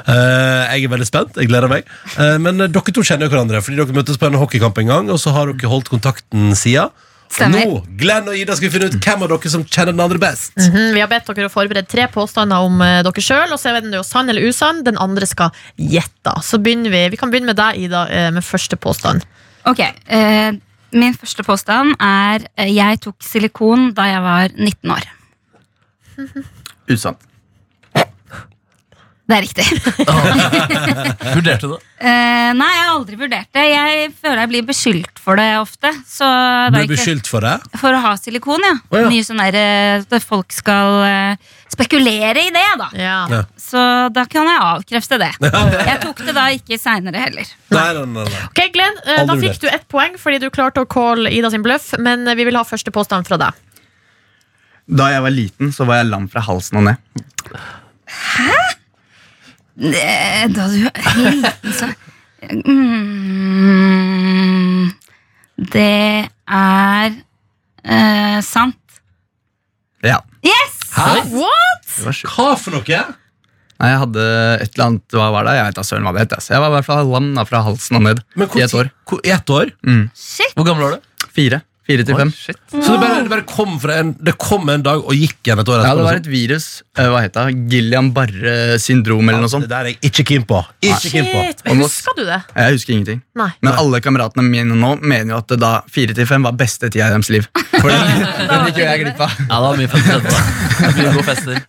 [0.04, 1.88] Eh, jeg er veldig spent, jeg gleder meg.
[2.20, 5.10] Eh, men dere to kjenner jo hverandre, fordi dere møttes på en hockeykamp en gang,
[5.14, 6.92] og så har dere holdt kontakten siden.
[7.30, 7.62] Stemmer.
[7.64, 10.18] Nå, Glenn og Ida, skal vi finne ut hvem av dere som kjenner den andre
[10.20, 10.56] best.
[10.58, 13.70] Mhm, Vi har bedt dere å forberede tre påstander om eh, dere sjøl, og så
[13.72, 14.82] er den jo sann eller usann.
[14.86, 16.34] Den andre skal gjette.
[16.44, 17.04] Så begynner vi.
[17.14, 19.22] Vi kan begynne med deg, Ida, eh, med første påstand.
[19.70, 20.50] Ok, eh,
[20.92, 25.10] Min første påstand er eh, jeg tok silikon da jeg var 19 år.
[26.90, 27.26] Usant.
[29.30, 29.64] Det er riktig.
[31.36, 31.82] Vurderte du det?
[32.02, 33.62] Eh, nei, jeg har aldri vurdert det.
[33.70, 35.92] Jeg føler jeg blir beskyldt for det ofte.
[36.08, 37.54] Så det Du ikke beskyldt for det?
[37.78, 38.74] For å ha silikon, ja.
[38.90, 39.06] Oh, ja.
[39.12, 42.88] Mye sånn der eh, at folk skal eh, spekulere i det, da.
[42.98, 43.18] Ja.
[43.30, 43.40] Ja.
[43.60, 43.80] Så
[44.14, 45.30] da kan jeg avkrefte det.
[45.90, 47.46] Jeg tok det da ikke seinere heller.
[47.72, 48.42] Nei, nei, nei, nei.
[48.48, 51.64] Ok, Glenn, eh, Da fikk du ett poeng fordi du klarte å calle Ida sin
[51.66, 53.52] bløff, men vi vil ha første påstand fra deg.
[54.90, 56.96] Da jeg var liten, så var jeg lam fra halsen og ned.
[58.10, 58.58] Hæ?
[59.80, 61.86] Da du var liten, så
[62.66, 63.70] mm,
[65.72, 68.76] Det er uh, sant.
[70.02, 70.18] Ja.
[70.44, 70.74] Yes!
[70.96, 71.22] Hæ?
[71.30, 71.59] What?!
[71.98, 73.00] Hva for noe?
[73.80, 74.24] Nei, jeg hadde
[74.60, 75.54] et eller annet Hva var det?
[75.56, 76.34] Jeg vet da søren hva det het.
[76.44, 78.74] Så Jeg var i hvert fall lamma fra halsen og ned Men hvor i et
[78.76, 78.90] år.
[79.08, 79.72] hvor- I ett år?
[80.14, 80.52] Shit!
[80.54, 81.26] Hvor gammel var du?
[81.32, 81.62] Fire.
[81.90, 82.30] Fire til fem.
[82.38, 85.58] Så det bare, det bare kom fra en Det kom en dag og gikk igjen
[85.64, 86.22] et år Ja, det var liksom?
[86.22, 86.66] et virus.
[86.96, 87.46] eh, Hva het det?
[87.72, 89.66] Guillain-Barre syndrom eller noe sånt.
[89.66, 90.60] Det der er jeg ikke keen på.
[90.86, 91.40] Ikke keen på.
[91.50, 92.38] Shit, Og nå- Husker du det?
[92.54, 93.22] Jeg husker ingenting.
[93.36, 93.50] Nei.
[93.62, 96.88] Men alle kameratene mine nå mener jo at det da fire til fem var beste
[96.90, 97.48] tida i deres liv.
[97.80, 99.34] For den, den gikk jo jeg glipp av.
[99.40, 100.96] Ja, det var mye fester etterpå.
[101.00, 101.60] Mye gode fester.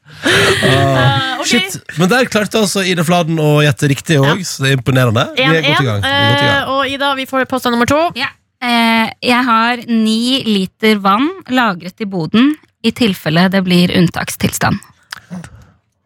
[0.62, 1.48] Eh, ok.
[1.48, 5.26] Shit, Men der klarte altså Ida Fladen å gjette riktig òg, så det er imponerende.
[5.36, 5.88] Vi er godt i 1-1.
[5.88, 6.02] gang.
[6.02, 6.62] Vi er godt i gang.
[6.62, 8.00] eh, Og Ida, vi får påstand nummer to.
[8.20, 8.30] Ja.
[8.62, 12.54] Eh, jeg har ni liter vann lagret i boden
[12.86, 14.78] i tilfelle det blir unntakstilstand.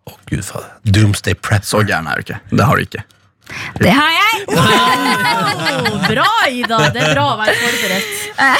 [0.06, 0.72] Å, Gud fader.
[0.88, 1.68] Doomsday prep.
[1.68, 2.40] Så gæren er du ikke.
[2.52, 3.04] Det har du ikke.
[3.80, 4.46] Det har jeg!
[4.56, 5.98] Wow!
[6.08, 6.78] bra, Ida!
[6.94, 8.12] Det er bra å være forberedt.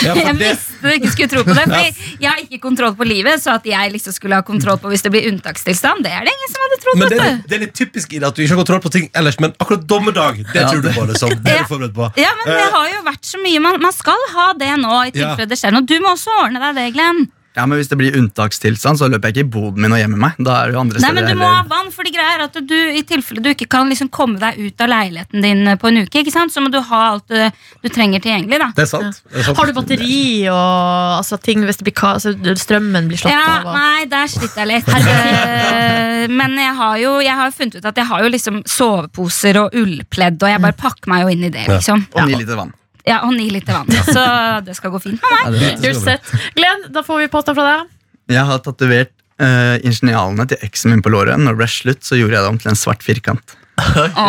[0.06, 1.64] Jeg visste du ikke skulle tro på det.
[1.66, 4.92] Fordi jeg har ikke kontroll på livet, så at jeg liksom skulle ha kontroll på
[4.92, 7.00] hvis det blir unntakstilstand, det er det ingen som hadde trodd.
[7.02, 8.92] Men det er, litt, det er litt typisk Ida at du ikke har kontroll på
[8.98, 11.08] ting ellers, men akkurat dommedag, det Ja, tror du på.
[11.12, 11.70] liksom Det er du Ja.
[11.72, 12.12] forberedt på.
[12.22, 15.12] Ja, men det har jo vært så mye Man, man skal ha det nå, i
[15.16, 15.86] tilfelle det skjer noe.
[15.88, 17.26] Du må også ordne deg det, Glenn.
[17.56, 20.20] Ja, men Hvis det blir unntakstilstand, så løper jeg ikke i boden min og gjemmer
[20.26, 20.40] meg.
[20.44, 22.58] Da er det jo andre Nei, men Du må ha vann, for det greier at
[22.60, 26.02] du i tilfelle du ikke kan liksom komme deg ut av leiligheten din på en
[26.04, 26.52] uke, ikke sant?
[26.52, 27.40] så må du ha alt du,
[27.84, 28.60] du trenger tilgjengelig.
[28.60, 29.22] da Det er sant.
[29.32, 29.58] Det er sant.
[29.60, 30.20] Har du batteri
[30.52, 33.70] og altså, ting hvis det blir ka altså, strømmen blir slått Ja, av?
[33.72, 33.80] Og...
[33.80, 34.94] nei, der sliter jeg litt.
[34.96, 39.60] Eh, Men jeg har jo jeg har funnet ut at jeg har jo liksom soveposer
[39.62, 41.68] og ullpledd, og jeg bare pakker meg jo inn i det.
[41.72, 42.74] liksom Og ni liter vann.
[43.06, 43.92] Ja, Og ni liter vann.
[44.08, 44.22] Så
[44.66, 45.84] det skal gå fint med meg.
[45.84, 46.32] Kult sett.
[46.58, 47.92] Glenn, da får vi påstand fra deg.
[48.34, 51.38] Jeg har tatovert uh, ingenialene til eksen min på låret.
[51.38, 53.58] Når det ble slutt, så gjorde jeg det om til en svart firkant.
[53.76, 54.28] Å,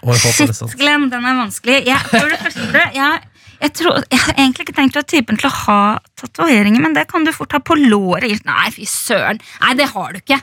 [0.01, 0.77] håper det er shit.
[0.79, 1.75] Glenn, den er vanskelig.
[1.85, 3.19] Jeg, for det første, jeg,
[3.59, 5.81] jeg, tror, jeg har egentlig ikke tenkt å ha typen til å ha
[6.17, 8.45] tatoveringer, men det kan du fort ha på låret.
[8.47, 9.41] Nei, fy søren.
[9.65, 10.39] Nei, det har du ikke.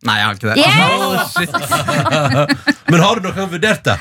[0.00, 0.56] Nei, jeg har ikke det.
[0.64, 1.34] Yes!
[2.90, 3.96] Men har du noen gang vurdert det?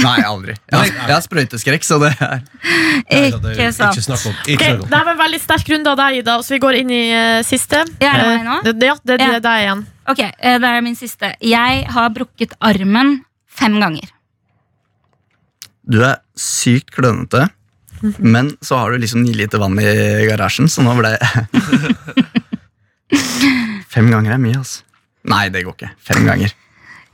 [0.00, 0.54] Nei, aldri.
[0.56, 2.38] Jeg har, jeg har sprøyteskrekk, så det er
[3.12, 3.92] Ikke sant.
[3.98, 4.32] Ikke snakk om.
[4.38, 4.88] Ok, Ikke snakk om.
[4.94, 7.42] det var en veldig sterk runde av deg, Ida, så vi går inn i uh,
[7.44, 7.82] siste.
[8.00, 8.32] Ja, er det?
[8.32, 9.84] Eh, det- det, det er deg igjen.
[10.08, 11.34] Ok, eh, det er min siste.
[11.44, 13.18] Jeg har brukket armen
[13.60, 14.08] fem ganger.
[15.88, 17.50] Du er sykt klønete,
[18.20, 19.84] men så har du liksom ni liter vann i
[20.28, 21.12] garasjen, så nå ble
[23.88, 24.84] Fem ganger er mye, altså.
[25.28, 25.92] Nei, det går ikke.
[26.10, 26.54] Fem ganger.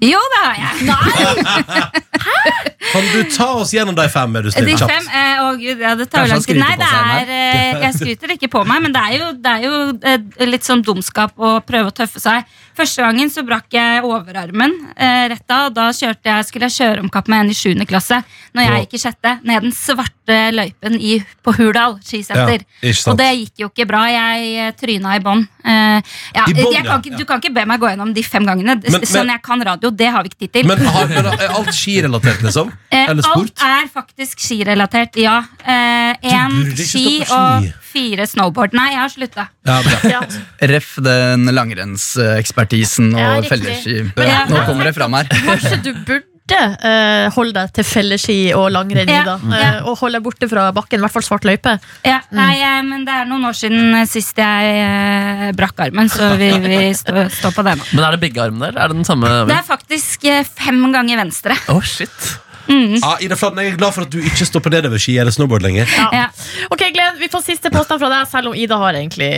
[0.04, 0.44] Jo, da!
[0.58, 0.70] Ja.
[0.84, 1.10] Nei!
[2.64, 2.73] jeg.
[2.92, 4.36] Kan du ta oss gjennom de fem?
[4.36, 4.66] Er du snill?
[4.66, 4.92] De Kjapt.
[4.92, 6.56] fem, eh, å gud, ja, det tar jo Kanskje han lang tid.
[6.56, 9.54] Nei, det seg er, eh, jeg skryter ikke på meg, men det er jo, det
[9.54, 12.44] er jo eh, litt sånn dumskap å prøve å tøffe seg.
[12.74, 16.78] Første gangen så brakk jeg overarmen eh, rett av, og da kjørte jeg, skulle jeg
[16.82, 17.84] kjøre om kapp med en i 7.
[17.86, 18.18] klasse.
[18.54, 22.64] Når jeg gikk i sjette, ned den svarte løypen i, på Hurdal skisenter.
[22.64, 23.12] Ja, ikke sant.
[23.14, 24.02] og det gikk jo ikke bra.
[24.10, 25.46] Jeg eh, tryna i bånn.
[25.64, 26.00] Eh,
[26.34, 28.44] ja, I bånn, jeg ja, ikke, du kan ikke be meg gå gjennom de fem
[28.50, 28.74] gangene.
[28.82, 30.66] Men- men- sånn jeg kan radio, det har vi ikke tid til.
[30.66, 32.73] Men, har, men er alt skirelatert, liksom?
[32.90, 33.52] Eh, Eller sport?
[33.60, 35.38] Alt er faktisk skirelatert, ja.
[35.64, 37.06] Eh, en ski ski.
[37.34, 38.74] og fire snowboard.
[38.76, 39.48] Nei, jeg har slutta.
[39.66, 39.80] Ja.
[40.10, 40.20] Ja.
[40.74, 44.00] Ref den langrennsekspertisen og Ja, felleski.
[44.14, 45.28] Nå kommer det fram her.
[45.30, 49.36] Kanskje du burde eh, holde deg til felleski og langrenn, Ja, ja.
[49.78, 51.76] Eh, og holde deg borte fra bakken, i hvert fall svart løype.
[52.04, 56.10] Ja, nei, eh, men det er noen år siden eh, sist jeg eh, brakk armen,
[56.12, 57.88] så vi, vi står stå på det nå.
[57.94, 58.82] Men er det begge armene der?
[58.84, 59.30] Er det den samme?
[59.48, 61.56] Det er faktisk eh, fem ganger venstre.
[61.72, 62.34] Oh, shit.
[62.68, 65.62] Ja, Ida Fladen, jeg er glad for at du ikke står på nedoverski eller snowboard
[65.66, 65.90] lenger.
[66.14, 66.26] Ja.
[66.72, 69.30] Ok, Glenn, vi får siste påstand fra deg, selv om Ida har egentlig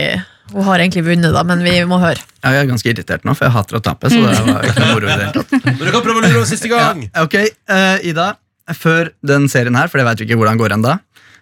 [0.53, 2.21] Hun har egentlig vunnet, da, men vi må høre.
[2.43, 4.07] Ja, Jeg er ganske irritert nå, for jeg hater å tape.
[4.13, 5.51] Så det var ikke noe moro i det hele tatt.
[5.67, 7.03] Men du kan prøve å lure oss siste gang.
[7.09, 7.35] Ja, ok,
[7.67, 8.29] uh, Ida.
[8.77, 10.95] før den serien her, for det vet vi ikke hvordan går ennå,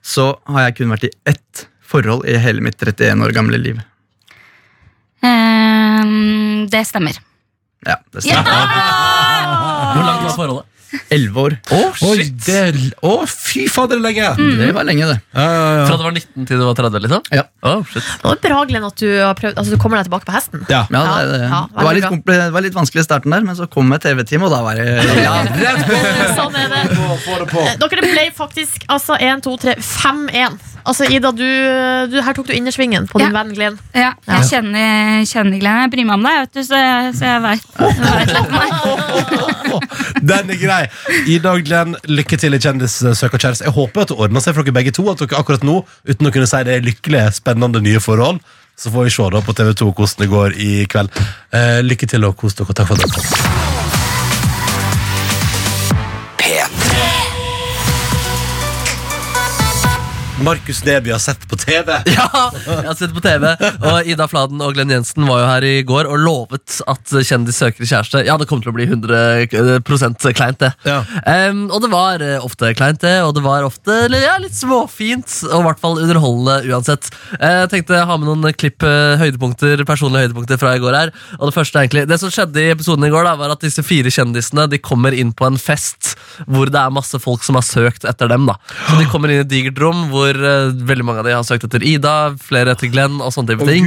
[0.06, 3.78] så har jeg kun vært i ett forhold i hele mitt 31 år gamle liv.
[5.26, 7.18] Um, det stemmer.
[7.86, 8.46] Ja, det stemmer.
[9.96, 10.66] Hvor langt var forholdet?
[11.16, 11.56] Elleve år.
[12.06, 12.62] Oi, det,
[13.06, 14.32] å, fy fader, det er lenge!
[14.40, 14.60] Mm.
[14.62, 15.18] Det var lenge, det.
[15.36, 15.86] Ja, ja, ja.
[15.90, 17.04] Fra du var 19 til du var 30?
[17.06, 17.26] liksom?
[17.36, 17.46] Ja.
[17.66, 18.04] Oh, shit.
[18.22, 20.66] Det var bra, Glenn, at du, har prøvd, altså, du kommer deg tilbake på hesten.
[20.70, 20.84] Ja.
[20.94, 23.58] Ja, det, det, Ja, det, var litt, det var litt vanskelig i starten der, men
[23.58, 24.88] så kom et TV-team, og da var det
[25.26, 25.36] ja!
[26.38, 26.86] Sånn er det.
[26.96, 30.75] Det Dere ble faktisk altså 1, 2, 3, 5-1.
[30.86, 31.46] Altså, Ida, du,
[32.12, 33.34] du, her tok du innersvingen på din Ja.
[33.44, 33.78] venn Glenn.
[33.98, 35.80] Ja, jeg kjenner, kjenner Glenn.
[35.86, 37.64] Jeg bryr meg om deg, vet du, så jeg, så jeg veit
[38.22, 38.70] litt om deg.
[40.30, 40.82] Den er grei.
[41.36, 43.66] Ida og Glenn, lykke til i Kjendissøker kjæreste.
[43.68, 45.08] Jeg håper at det ordner seg for dere begge to.
[45.12, 48.42] At dere akkurat nå, uten å kunne si det er lykkelige, spennende nye forhold,
[48.78, 51.22] så får vi se da på TV2 hvordan det går i kveld.
[51.56, 52.76] Eh, lykke til og kos dere.
[52.78, 53.65] Takk for at
[60.44, 61.92] Markus Neby har sett på TV.
[62.16, 62.28] Ja,
[62.68, 63.46] jeg har sett på TV
[63.88, 67.58] Og Ida Fladen og Glenn Jensen var jo her i går Og lovet at kjendis
[67.62, 68.22] søker kjæreste.
[68.28, 70.72] Ja, det kom til å bli 100% kleint det.
[70.88, 70.98] Ja.
[71.50, 75.38] Um, Og det var eh, ofte kleint det Og det var ofte ja, litt småfint
[75.50, 77.10] Og i hvert fall underholdende uansett.
[77.40, 81.00] Eh, Jeg tenkte å ha med noen klipp eh, høydepunkter Personlige høydepunkter fra i går
[81.00, 81.14] her.
[81.40, 83.86] Og det første egentlig Det som skjedde i episoden i går da Var at disse
[83.88, 87.66] fire kjendisene De kommer inn på en fest Hvor det er masse folk som har
[87.68, 88.60] søkt etter dem da.
[88.92, 91.46] Så de kommer inn i et digert rom Hvor eh, veldig mange av de har
[91.46, 93.86] søkt etter Ida Flere etter Glenn og sånne type ting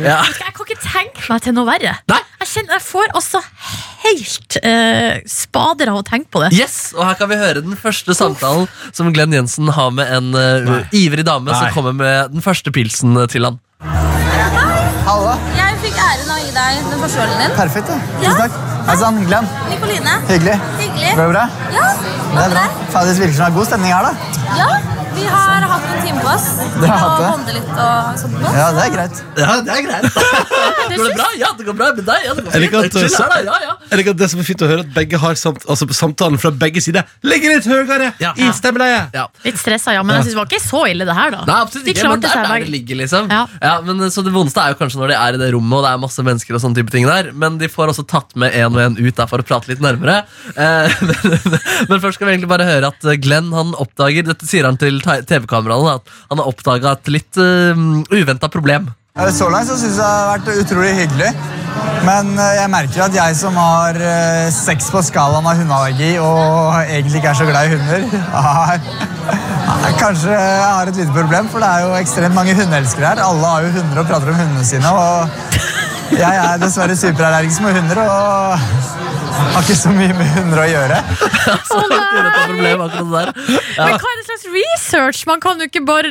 [0.00, 0.22] ja.
[0.24, 1.92] Jeg kan ikke tenke meg til noe verre.
[2.10, 2.20] Nei.
[2.40, 3.40] Jeg, kjenner, jeg får altså
[4.04, 6.50] helt uh, spader av å tenke på det.
[6.56, 8.66] Yes, og her kan vi høre den første samtalen
[8.96, 11.60] Som Glenn Jensen har med en uh, ivrig dame Nei.
[11.60, 13.60] Som kommer med den første pilsen til han
[15.04, 15.34] Hallo.
[15.56, 17.50] Jeg fikk æren av å gi deg den første ølen din.
[17.58, 17.98] Perfekt, ja.
[18.22, 18.54] Tusen takk.
[18.88, 19.48] Hei sann, Glenn.
[19.68, 20.14] Nikoline.
[20.30, 20.54] Hyggelig.
[20.80, 21.10] Hyggelig.
[21.16, 21.44] Går det bra?
[21.76, 22.64] Ja, Det er bra.
[22.94, 24.12] Faen, det virker som det er god stemning her, da.
[24.58, 26.46] ja, vi har hatt en time på oss.
[26.80, 27.54] Dere har hatt det?
[27.54, 28.36] litt og sånt.
[28.40, 28.52] nå.
[28.54, 29.20] Ja, det er greit.
[29.38, 30.18] Ja, det er greit
[30.94, 31.26] Går det bra?
[31.38, 33.74] Ja, det går bra med deg ja, det går Jeg liker at- Chill ja, ja
[33.90, 36.38] Jeg liker at det som er fint å høre, at begge har samt, altså samtalen
[36.40, 38.32] fra begge sider ligger litt høyere Ja.
[38.36, 39.04] i stemmeleie.
[39.14, 39.26] Ja.
[39.44, 41.42] Litt stressa, ja, men jeg synes det var ikke så ille, det her, da.
[41.48, 43.30] Nei, absolutt De ikke, men det er der det ligger, liksom.
[43.30, 43.74] Ja.
[43.86, 45.92] men Så det vondeste er jo kanskje når de er i det rommet, og det
[45.92, 48.74] er masse mennesker, og sånne type ting der, men de får også tatt med en
[48.74, 50.22] og en ut der for å prate litt nærmere.
[50.54, 51.58] Eh, men,
[51.90, 55.00] men først skal vi egentlig bare høre at Glenn han oppdager Dette sier han til
[55.04, 57.74] TV-kameraene, at han har oppdaga et litt uh,
[58.14, 58.88] uventa problem.
[59.14, 61.28] Eh, Så langt så syns jeg det har vært utrolig hyggelig.
[62.04, 63.98] Men eh, jeg merker at jeg som har
[64.54, 68.80] sex på skalaen av hundeallergi og egentlig ikke er så glad i hunder, har,
[69.68, 71.48] har- kanskje har et lite problem.
[71.52, 73.22] For det er jo ekstremt mange hundeelskere her.
[73.24, 74.90] Alle har jo hunder og prater om hundene sine.
[74.90, 78.58] Og jeg er dessverre superallergisk med hunder og
[79.54, 80.98] har ikke så mye med hunder å gjøre.
[81.70, 83.32] Så langt et problem, akkurat det der.
[83.78, 83.86] Ja.
[83.88, 84.23] Men hva er det
[84.54, 85.24] research?
[85.28, 86.10] Man kan jo ikke bare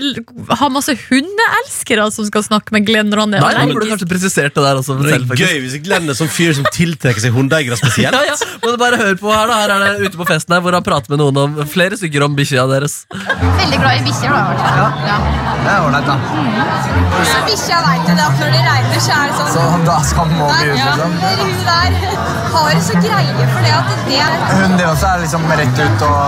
[0.59, 4.09] ha masse hundeelskere som skal snakke med Glenn når han er Nei, han burde kanskje
[4.09, 4.97] presisert det der også.
[4.99, 8.11] Det er selv, gøy hvis Glenn er sånn fyr som tiltrekker seg hundeeiere spesielt.
[8.13, 8.35] Ja, ja.
[8.61, 10.83] Men bare hør på her da Her er det ute på festen her Hvor han
[10.85, 14.69] prater med noen om flere stykker om bikkja deres Veldig glad i bikkjer, da.
[15.07, 15.17] Ja.
[15.63, 16.17] Det er ålreit, da.
[16.19, 17.47] Mm.
[17.49, 20.33] bikkja veit jo det at når det regner, så er det sånn Så da skal
[20.35, 21.19] må vi ut, ja, liksom.
[21.23, 25.17] men Hun der har så greie for det at det er Hun det også er
[25.23, 26.21] liksom rett ut og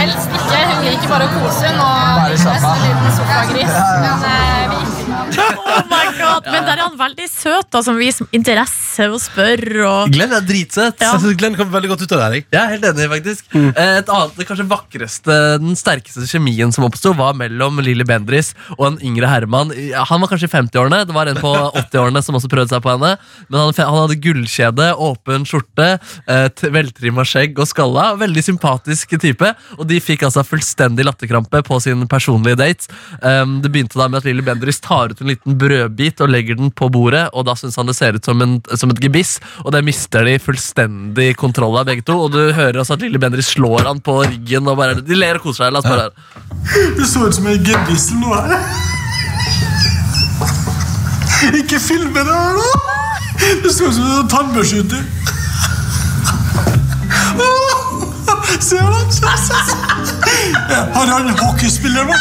[0.00, 0.60] helst ikke.
[0.70, 1.64] Hun liker bare å kose.
[1.68, 2.76] Hun og Bare slappe av.
[2.76, 3.74] en liten sofagris.
[4.04, 4.78] Men eh, vi
[5.76, 6.06] Oh my
[6.44, 9.62] god, Men der er han veldig søt, da, som viser interesse og spør.
[9.86, 10.12] Og...
[10.14, 11.12] Glenn er dritsøt Ja.
[11.14, 12.42] Jeg synes Glenn kom veldig godt ut av det.
[12.42, 12.46] jeg.
[12.56, 13.48] Er helt enig, faktisk.
[13.54, 13.68] Mm.
[13.72, 18.86] Et annet, det kanskje vakreste, Den sterkeste kjemien som oppsto, var mellom Lilly Bendris og
[18.90, 19.72] en yngre Herman.
[20.10, 21.52] Han var kanskje i 50-årene, det var en på
[21.86, 23.14] 80-årene som også prøvde seg på henne.
[23.48, 25.88] Men han, han hadde gullkjede, åpen skjorte,
[26.26, 28.08] eh, veltrimma skjegg og skalla.
[28.20, 29.52] Veldig sympatisk type.
[29.78, 32.90] Og de fikk altså fullstendig latterkrampe på sin personlige date.
[33.22, 36.58] Um, det begynte da med at Lilly Bendris tar ut en liten brødbit og legger
[36.58, 39.36] den på bordet, og da syns han det ser ut som, en, som et gebiss,
[39.64, 42.18] og det mister de fullstendig kontroll av begge to.
[42.26, 45.40] Og du hører også at Lille Bendriss slår han på ryggen, og bare, de ler
[45.40, 45.74] og koser seg.
[45.74, 46.14] La oss bare høre.
[46.98, 48.58] Det så ut som en gebissel nå her.
[51.60, 52.70] Ikke filme det her, nå!
[53.62, 55.04] Det så ut som en tannbørste.
[58.60, 59.54] Ser du se.
[60.94, 62.16] Har han hockeyspiller nå?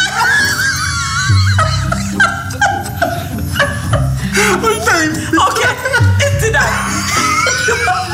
[4.63, 5.09] Oi, nei.
[5.37, 5.61] Ok,
[6.19, 8.01] etter deg.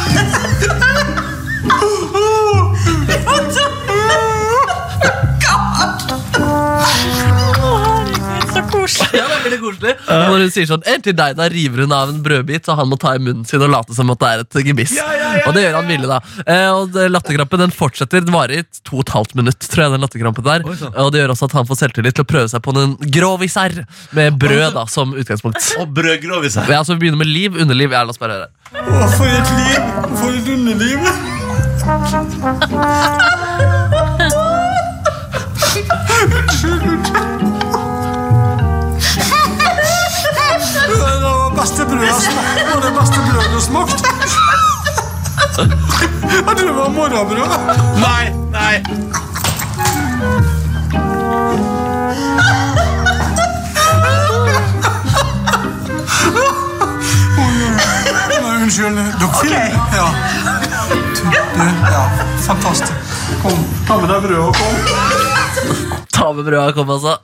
[8.81, 9.09] koselig.
[9.21, 9.93] Ja, det er veldig koselig.
[10.11, 12.75] Og når hun sier sånn, en til deg, da river hun av en brødbit, så
[12.79, 14.93] han må ta i munnen sin og late som at det er et gebiss.
[14.97, 16.19] Ja, ja, Og det gjør han villig, da.
[16.45, 18.19] Eh, og latterkrampen den fortsetter.
[18.25, 19.93] Den varer i to og et halvt minutt, tror jeg.
[19.95, 20.93] den latterkrampen der Oi, sann.
[21.05, 23.73] Og det gjør også at han får selvtillit til å prøve seg på en grovisær
[24.17, 25.61] med brød da, som utgangspunkt.
[25.81, 26.67] Og brødgrovis her.
[26.77, 27.89] Ja, så Vi begynner med liv, underliv.
[27.95, 28.49] Ja, la oss bare høre.
[28.71, 29.79] Å, for et liv!
[30.19, 30.99] For et underliv!
[42.01, 42.23] brødet.
[42.57, 44.03] Det var det beste brødet du smakte.
[46.45, 47.51] Tror det var morrabrød.
[48.05, 48.75] Nei, nei.
[58.71, 58.95] Unnskyld.
[59.19, 59.73] Dere filmer?
[59.95, 60.07] Ja.
[61.21, 62.03] Du, ja.
[62.45, 62.93] Fantastisk.
[63.41, 63.57] Kom,
[63.87, 64.75] ta med deg brødet og kom.
[66.11, 67.17] Ta med brødet kom, altså.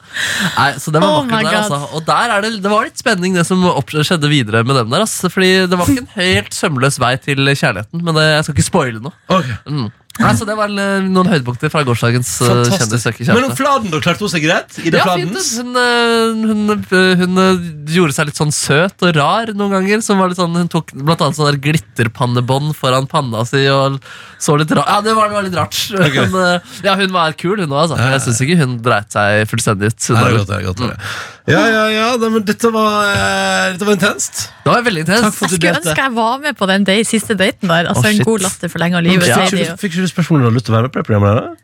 [0.58, 1.80] Nei, så det var Oh der, altså.
[1.96, 5.06] Og der er det, det var litt spenning, det som skjedde videre med dem der.
[5.06, 8.58] Altså, fordi det var ikke en helt sømløs vei til kjærligheten, men det, jeg skal
[8.58, 9.16] ikke spoile noe.
[9.32, 9.54] Ok.
[9.70, 9.88] Mm.
[10.18, 12.82] Nei, så det var eh, noen høydepunkter fra gårsdagens uh, Fantastisk.
[12.82, 13.56] kjendissøker Men om.
[13.58, 14.00] Fladen, da?
[14.04, 14.78] Klarte hun seg greit?
[14.88, 15.38] Ja, fint.
[15.60, 20.02] Hun, eh, hun, eh, hun eh, gjorde seg litt sånn søt og rar noen ganger.
[20.06, 24.00] Som var litt sånn, hun tok blant annet sånn der glitterpannebånd foran panna si og
[24.42, 25.80] så litt rar Ja, det var, det var litt rart.
[26.18, 27.86] Men, eh, ja, hun var kul, hun òg.
[27.86, 28.02] Altså.
[28.02, 30.12] Jeg syns ikke hun dreit seg fullstendig ut.
[30.18, 31.18] Nei, det er godt, det er godt, det er.
[31.48, 32.08] Ja, ja, ja.
[32.20, 34.42] det, men dette var, eh, dette var intenst.
[34.66, 35.24] Det var veldig intenst.
[35.24, 35.90] Takk for at Jeg du skulle delte.
[35.94, 37.88] ønske jeg var med på den day, siste daten der.
[37.94, 39.24] Altså Å, En god latter for lenge av livet.
[39.24, 40.84] Sier Fikk ikke du- Fikk ikke du spørsmål om du hadde lyst til å være
[40.90, 41.32] med på det programmet?
[41.38, 41.56] der, da?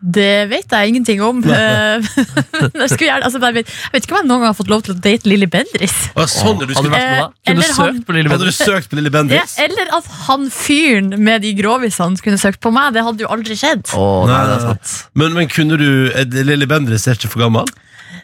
[0.00, 1.42] Det vet jeg ingenting om.
[1.52, 2.00] Eh,
[2.80, 4.70] jeg, skulle gjerne, altså, jeg, vet, jeg vet ikke om jeg noen gang har fått
[4.72, 5.96] lov til å date Lilly Bendriss.
[6.16, 7.26] Å, sånn, ja, du Hadde du skulle, vært med da?
[7.28, 8.62] Eh, Kunne du eller han- søkt på Lille hadde du Bendriss?
[8.64, 9.58] søkt på Lille Ja, Bendriss?
[9.60, 12.94] eller at han fyren med de grovisene skulle søkt på meg.
[12.96, 13.84] Det hadde jo aldri skjedd.
[13.92, 14.96] Å, nei, det er sant.
[15.12, 17.68] Men, men kunne du er Lille Bendriss er ikke for gammel?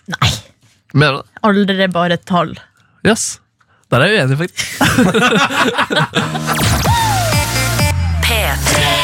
[0.09, 0.33] Nei,
[0.97, 1.29] Mener du det?
[1.45, 2.55] alder er bare et tall.
[3.05, 3.41] Jøss.
[3.91, 4.67] Der er jeg uenig, faktisk.
[8.27, 8.96] P3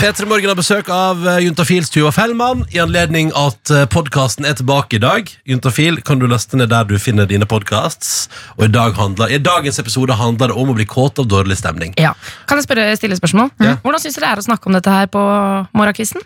[0.00, 5.00] Morgen har besøk av eh, Juntafils Tuva Fellmann i anledning at podkasten er tilbake i
[5.02, 5.28] dag.
[5.44, 8.30] Juntafil kan du laste ned der du finner dine podkasts.
[8.56, 11.58] Og i, dag handler, i dagens episode handler det om å bli kåt av dårlig
[11.60, 11.92] stemning.
[12.00, 12.14] Ja.
[12.48, 13.52] Kan jeg spørre, stille spørsmål?
[13.60, 13.76] Ja.
[13.84, 15.28] Hvordan syns dere det er å snakke om dette her på
[15.76, 16.24] morgenkvisten?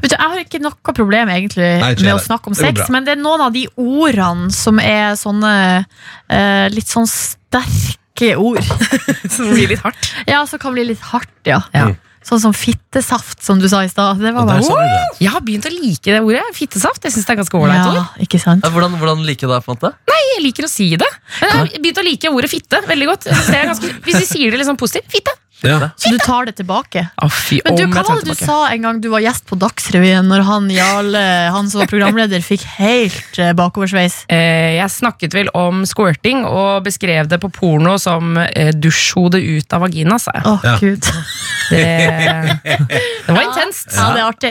[0.00, 2.26] Vet du, Jeg har ikke noe problem egentlig Nei, ikke med å heller.
[2.30, 5.56] snakke om Det går sex, men det er noen av de ordene som er sånne
[5.84, 8.64] eh, litt sånn sterke ord.
[9.36, 10.14] Som blir litt hardt.
[10.28, 11.60] Ja, som kan bli litt hardt, ja.
[11.76, 11.90] Ja.
[12.20, 14.20] Sånn som fittesaft, som du sa i stad.
[14.20, 15.22] Det var bare det.
[15.24, 16.42] Jeg har begynt å like det ordet.
[16.56, 17.00] Fittesaft.
[17.06, 18.18] Jeg synes det er ganske ålreit ja, ord.
[18.26, 18.66] ikke sant?
[18.74, 19.60] Hvordan, hvordan liker du det?
[19.64, 19.92] på en måte?
[20.10, 21.08] Nei, Jeg liker å si det.
[21.40, 23.30] Men jeg har begynt å like ordet fitte veldig godt.
[23.30, 25.08] Det er ganske, hvis vi sier det litt sånn positivt.
[25.12, 25.34] Fitte.
[25.62, 25.90] Ja.
[25.96, 27.02] Så du tar det tilbake.
[27.22, 29.58] Oh, fy, Men du, hva var det du sa en gang du var gjest på
[29.60, 34.22] Dagsrevyen, når han Jarle, han som var programleder, fikk helt eh, bakoversveis?
[34.32, 39.72] Eh, jeg snakket vel om squirting og beskrev det på porno som eh, dusjhode ut
[39.76, 40.46] av vagina, sa jeg.
[40.48, 40.76] Oh, Ja.
[40.80, 41.04] gud.
[41.70, 41.84] Det,
[43.26, 43.92] det var intenst.
[43.94, 44.50] Ja, det er artig.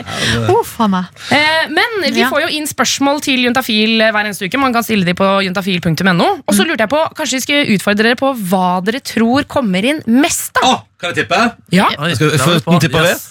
[0.52, 1.04] Uff a meg.
[1.34, 2.28] Eh, men vi Ja.
[2.30, 4.58] får jo inn spørsmål til Juntafil eh, hver eneste uke.
[4.60, 6.28] Man kan stille de på juntafil.no.
[6.46, 9.84] Og så lurte jeg på, kanskje vi skal utfordre dere på hva dere tror kommer
[9.84, 10.54] inn mest.
[10.56, 11.40] da Å, kan jeg tippe?
[11.72, 12.80] Ja, Oi, Skal vi- der vi på.
[12.80, 13.08] tipper vi?
[13.14, 13.26] Yes.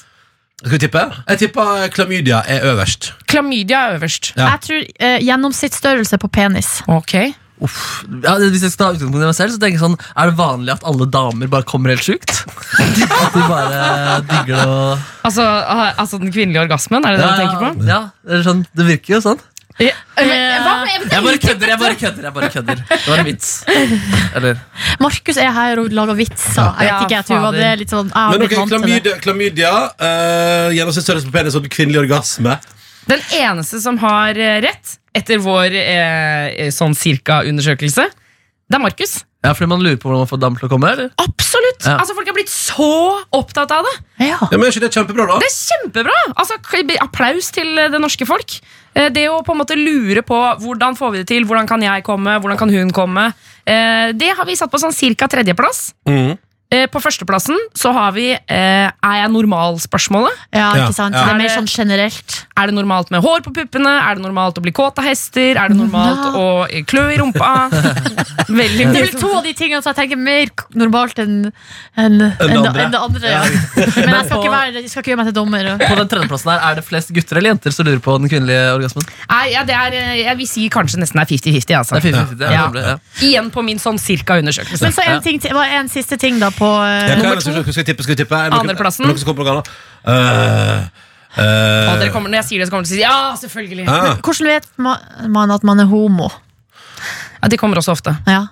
[0.59, 1.03] Skal vi tippe?
[1.29, 3.13] Jeg tipper klamydia er øverst.
[3.27, 4.33] Klamydia er øverst.
[4.35, 4.49] Ja.
[4.49, 6.81] Jeg tror eh, gjennomsnittsstørrelse på penis.
[6.87, 7.15] Ok
[7.61, 8.05] Uff.
[8.23, 10.37] Ja, hvis jeg skal ta utgangspunkt i meg selv, så tenker jeg sånn Er det
[10.39, 12.31] vanlig at alle damer bare kommer helt sjukt?
[12.79, 17.27] At de bare digger det og Altså, ah, altså den kvinnelige orgasmen, er det det
[17.27, 17.87] du tenker på?
[17.89, 19.41] Ja, det, er sånn, det virker jo sånn.
[19.79, 19.93] Ja.
[20.19, 22.23] Men, hva med Jeg bare kødder, jeg bare kødder.
[22.27, 23.51] jeg bare kødder Det var en vits.
[24.35, 24.57] Eller
[24.99, 26.73] Markus er her og lager vitser.
[26.81, 30.67] Jeg vet ikke, jeg tror det er litt sånn Jeg Men ok, klamydia, klamydia uh,
[30.75, 32.57] gjennomsnittsstørrelse på penis og kvinnelig orgasme.
[33.09, 38.05] Den eneste som har eh, rett, etter vår eh, sånn cirka-undersøkelse,
[38.69, 39.15] det er Markus.
[39.39, 40.89] Ja, fordi man lurer på hvordan man får damer til å komme?
[40.91, 41.11] eller?
[41.23, 41.85] Absolutt!
[41.87, 41.93] Ja.
[42.01, 42.87] Altså, Folk er blitt så
[43.31, 43.93] opptatt av det.
[44.25, 44.35] Ja.
[44.41, 45.37] Ja, men Er ikke det kjempebra, da?
[45.39, 46.17] Det er kjempebra!
[46.35, 46.57] Altså,
[47.05, 48.57] applaus til eh, det norske folk.
[48.95, 51.81] Eh, Det å på en måte lure på hvordan får vi det til, hvordan kan
[51.81, 53.29] jeg komme, hvordan kan hun komme.
[53.65, 55.93] Eh, Det har vi satt på sånn cirka tredjeplass.
[56.05, 56.37] Mhm.
[56.71, 58.45] Eh, På førsteplassen så har vi eh,
[58.93, 60.35] Er jeg normal-spørsmålet.
[60.53, 61.15] ja, Ja, ikke sant?
[61.17, 61.23] ja.
[61.25, 62.35] Det er mer sånn generelt.
[62.59, 63.89] Er det normalt med hår på puppene?
[63.89, 65.57] Er det normalt å bli kåt av hester?
[65.57, 66.31] Er det normalt Ja.
[66.37, 67.69] å klø i rumpa?
[68.49, 71.33] Veldig Det er vel to av de tingene som jeg tenker mer normalt enn
[71.97, 72.83] en, en, det andre.
[72.85, 73.33] enn det andre.
[73.33, 73.41] Ja.
[74.05, 75.71] Men jeg skal ikke, være, jeg skal ikke gjøre meg til dommer.
[75.81, 78.69] På den tredjeplassen her, Er det flest gutter eller jenter som lurer på den kvinnelige
[78.77, 79.09] orgasmen?
[79.29, 81.75] Nei, ja, det er, eh, Jeg vil si kanskje nesten er 50-50.
[81.81, 81.97] Altså.
[81.97, 82.53] Det er 50-50, ja.
[82.53, 82.87] Ja.
[82.93, 82.95] ja.
[83.25, 84.85] Igjen på min sånn cirka-undersøkelse.
[84.85, 87.21] Men så en, ting til, hva en siste ting da på Ja, eh, hva er
[87.23, 88.03] nummer det som- Skal vi tippe?
[88.03, 88.35] Skal vi tippe?
[88.35, 89.05] Er det noen- Andreplassen.
[89.05, 89.69] er det Noen som kommer på noe annet?
[90.05, 93.07] Eh, eh, Og dere kommer, når jeg sier det, så kommer dere til å si
[93.07, 93.87] ja, selvfølgelig.
[93.89, 96.29] ah, Hvordan vet ma- man at man er homo?
[97.41, 98.17] Ja, de kommer også ofte.
[98.27, 98.47] Ja.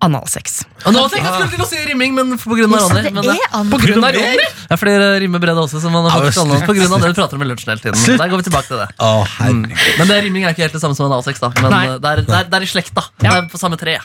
[0.00, 0.62] Analsex.
[0.88, 3.10] Og nå tenkte jeg skulle til å si rimming, men på Ronny.
[3.12, 4.46] Men det, På grunn av Ronny?
[4.70, 6.94] ja, for det rimer Brede også, som man har Ja, faktisk men annet på grunn
[6.96, 8.16] av det du prater om i lunsjen hele tiden.
[8.22, 8.86] Der går vi tilbake til det.
[8.96, 9.76] Oh, herregud.
[9.98, 11.52] Men det rimming er ikke helt det samme som analsex, da.
[11.60, 13.04] Men eh, det, er, det, er, det er i slekt, da.
[13.20, 13.98] Det er på samme tre.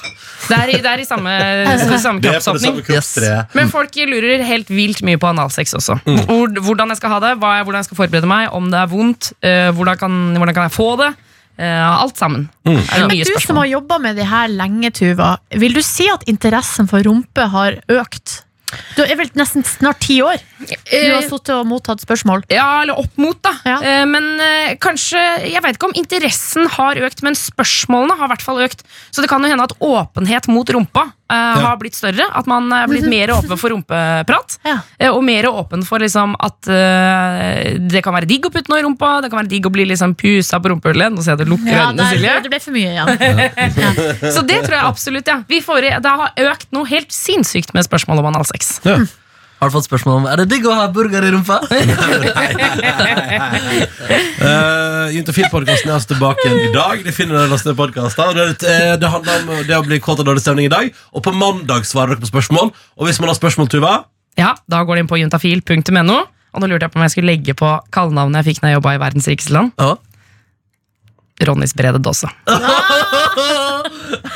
[0.50, 1.36] Det er i, det er i samme,
[2.08, 2.84] samme kroppsåpning.
[2.92, 3.14] Yes.
[3.56, 6.02] Men folk lurer helt vilt mye på analsex også.
[6.04, 6.60] Mm.
[6.60, 9.70] hvordan jeg skal ha det, hvordan jeg skal forberede meg, om det er vondt, eh,
[9.72, 11.14] hvordan, kan, hvordan kan jeg få det.
[11.58, 12.50] Eh, alt sammen.
[12.68, 12.82] Mm.
[13.08, 16.90] Men Du som har jobba med de her lenge, Tuva, vil du si at interessen
[16.92, 18.42] for rumpe har økt?
[18.96, 20.40] Du er vel nesten snart ti år?
[20.66, 22.46] Du har sittet og mottatt spørsmål.
[22.54, 23.52] Ja, eller opp mot, da.
[23.68, 23.78] Ja.
[23.84, 25.20] Eh, men eh, kanskje
[25.52, 28.86] Jeg vet ikke om interessen har økt, men spørsmålene har i hvert fall økt.
[29.14, 31.38] Så det kan jo hende at åpenhet mot rumpa ja.
[31.66, 32.26] har blitt større.
[32.38, 34.58] At man er blitt mer åpen for rumpeprat.
[34.66, 34.80] Ja.
[35.00, 38.82] eh, og mer åpen for liksom at eh, det kan være digg å putte noe
[38.82, 39.20] i rumpa.
[39.26, 41.14] Det kan være digg å bli liksom pusa på rumpehullet.
[41.14, 42.36] Nå ser jeg at du lukker Ja, øynene, der, Silje.
[42.46, 44.32] det ble for mye ja.
[44.32, 45.40] Så det tror jeg absolutt, ja.
[45.50, 49.16] Vi får, i- det har økt noe helt sinnssykt med spørsmål om analsex.
[49.56, 51.62] Har du fått spørsmål om Er det digg å ha burger i rumpa?
[54.46, 57.00] Uh, Juntafil-podkasten er altså tilbake igjen i dag.
[57.02, 58.36] De finner den lastet ned podcaster.
[58.36, 60.92] Det, eh, det handler om det å bli kåt av dårlig stemning i dag.
[61.16, 62.70] Og på mandag svarer dere på spørsmål.
[63.00, 63.94] Og hvis man har spørsmål, Tuva
[64.38, 66.20] Ja, Da går det inn på juntafil.no.
[66.54, 68.78] Og nå lurte jeg på om jeg skulle legge på kallenavnet jeg fikk når jeg
[68.80, 69.72] jobba i verdens rikeste land.
[69.82, 69.96] Ja.
[71.44, 72.30] Ronnys brede dåse.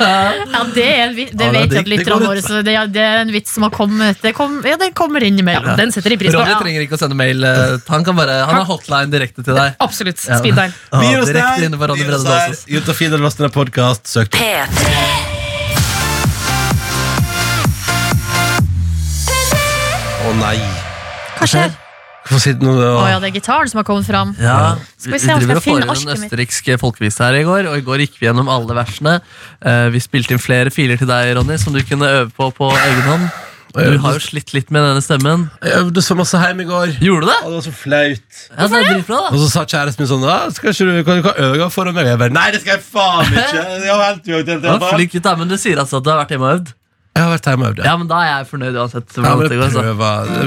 [0.00, 3.00] Ja, det, er en, vits, det Ja, vet jeg at lytterne våre så det, det
[3.04, 4.20] er en vits som har kommet.
[4.20, 5.76] Det kom, ja, den kommer innimellom.
[5.80, 6.40] Den setter de pris på.
[6.40, 7.44] Ronny trenger ikke å sende mail.
[7.44, 9.76] eh, Han, kan bare, han har hotline direkte til deg.
[9.80, 10.20] Absolutt.
[10.20, 10.72] Speed dial.
[10.92, 11.68] Ja, Vi gir oss der.
[11.96, 12.56] Vi oss der.
[12.76, 14.04] Juntafil er lastet ned podkast.
[14.10, 14.44] Søk på.
[20.20, 20.58] Å nei.
[21.38, 21.72] Hva skjer?
[22.30, 24.30] Hvorfor sitter nå Å ja, det er gitaren som har kommet fram.
[24.38, 26.24] Ja, Skal vi, vi se om driver skal en arket mitt.
[26.30, 29.18] østerriksk folkevise her i går, og i går gikk vi gjennom alle versene.
[29.58, 32.70] Uh, vi spilte inn flere filer til deg, Ronny, som du kunne øve på på
[32.70, 33.30] egen hånd.
[33.70, 35.44] Du har jo slitt litt med denne stemmen.
[35.62, 36.96] Jeg øvde så masse hjemme i går.
[37.06, 37.36] Gjorde du det?
[37.44, 38.40] Og det var så flaut.
[38.50, 39.30] Ja, det er dritbra, da.
[39.30, 41.94] Og så sa kjæresten min sånn «Ja, skal ikke du, Kan du ikke øve foran
[41.94, 42.08] meg?
[42.10, 43.62] Jeg bare, Nei, det skal jeg faen ikke!
[43.86, 44.96] Jeg har helt uaktuelt, Ja, jeg, bare.
[44.96, 46.72] flink gutt, men du sier altså at du har vært hjemme og øvd?
[47.20, 47.80] Jeg har vært hjemme og øvd.
[47.86, 49.08] Ja, men da er jeg fornøyd uansett.
[49.16, 49.44] Ja, men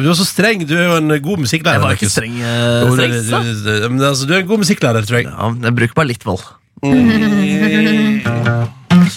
[0.04, 0.60] Du er så streng.
[0.68, 1.76] Du er jo en god musikklærer.
[1.78, 2.36] Jeg var ikke streng.
[2.42, 2.46] uh,
[2.84, 3.38] du, streng så.
[3.44, 3.48] du,
[3.94, 5.28] men altså, du er en god musikklærer, tror jeg.
[5.30, 6.44] Ja, men jeg bruker bare litt vold.
[6.84, 6.90] Er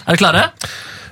[0.07, 0.43] dere klare?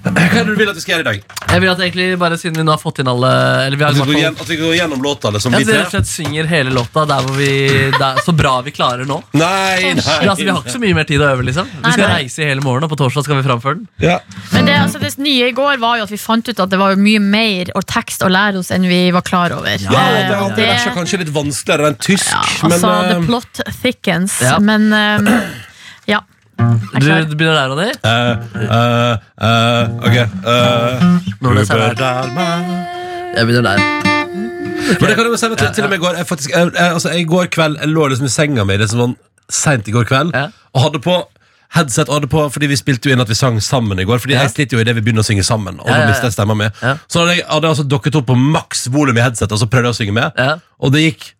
[0.04, 1.36] Hva er det du vil at vi skal gjøre i dag?
[1.54, 3.30] Jeg vil at egentlig bare Siden vi nå har fått inn alle
[3.66, 5.30] Eller vi har At vi går, gjennom, at vi går gjennom låta?
[5.32, 7.48] Liksom, ja, vi rett og slett synger hele låta der hvor vi
[7.94, 9.16] det er så bra vi klarer nå.
[9.32, 10.02] Nei, nei.
[10.04, 11.44] Ja, altså, vi har ikke så mye mer tid å øve.
[11.46, 12.18] liksom Vi Nei, skal nei.
[12.24, 13.88] reise i hele morgen, og på torsdag skal vi framføre den.
[14.02, 14.16] Ja.
[14.52, 16.80] Men det, altså, det nye i går var jo at vi fant ut at det
[16.80, 19.76] var jo mye mer og tekst å lære oss enn vi var klar over.
[19.78, 22.92] Ja, det Eh, og det- verset er kanskje litt vanskeligere enn tysk, ja, men altså,
[23.08, 24.40] the eh, plot thickens.
[24.42, 24.58] Ja.
[24.58, 25.50] Men eh, er
[26.58, 27.90] Du, begynner du begynner der, Ronny?
[28.04, 30.16] uh, uh, eh, Ok.
[30.16, 31.04] eh,
[31.42, 31.94] Når det er
[33.36, 33.78] Jeg begynner der.
[35.00, 36.92] Men det kan du si, til, til og med i går jeg faktisk, jeg, jeg,
[36.92, 39.14] altså, I går kveld Jeg lå liksom i senga mi liksom sånn
[39.52, 40.46] sent i går kveld Ja.
[40.74, 41.14] og hadde på
[41.74, 44.20] headset og hadde på, fordi vi spilte jo inn at vi sang sammen i går.
[44.22, 44.44] Fordi Ja.
[44.44, 45.80] jeg sliter jo i det vi begynner å synge sammen.
[45.80, 46.30] Og Ja, ja, ja.
[46.30, 46.96] stemma mi Ja.
[47.08, 49.66] Så hadde jeg hadde jeg altså dokket opp på maks volum i headset og så
[49.66, 50.32] prøvde jeg å synge med.
[50.38, 50.56] Ja.
[50.80, 51.32] Og det gikk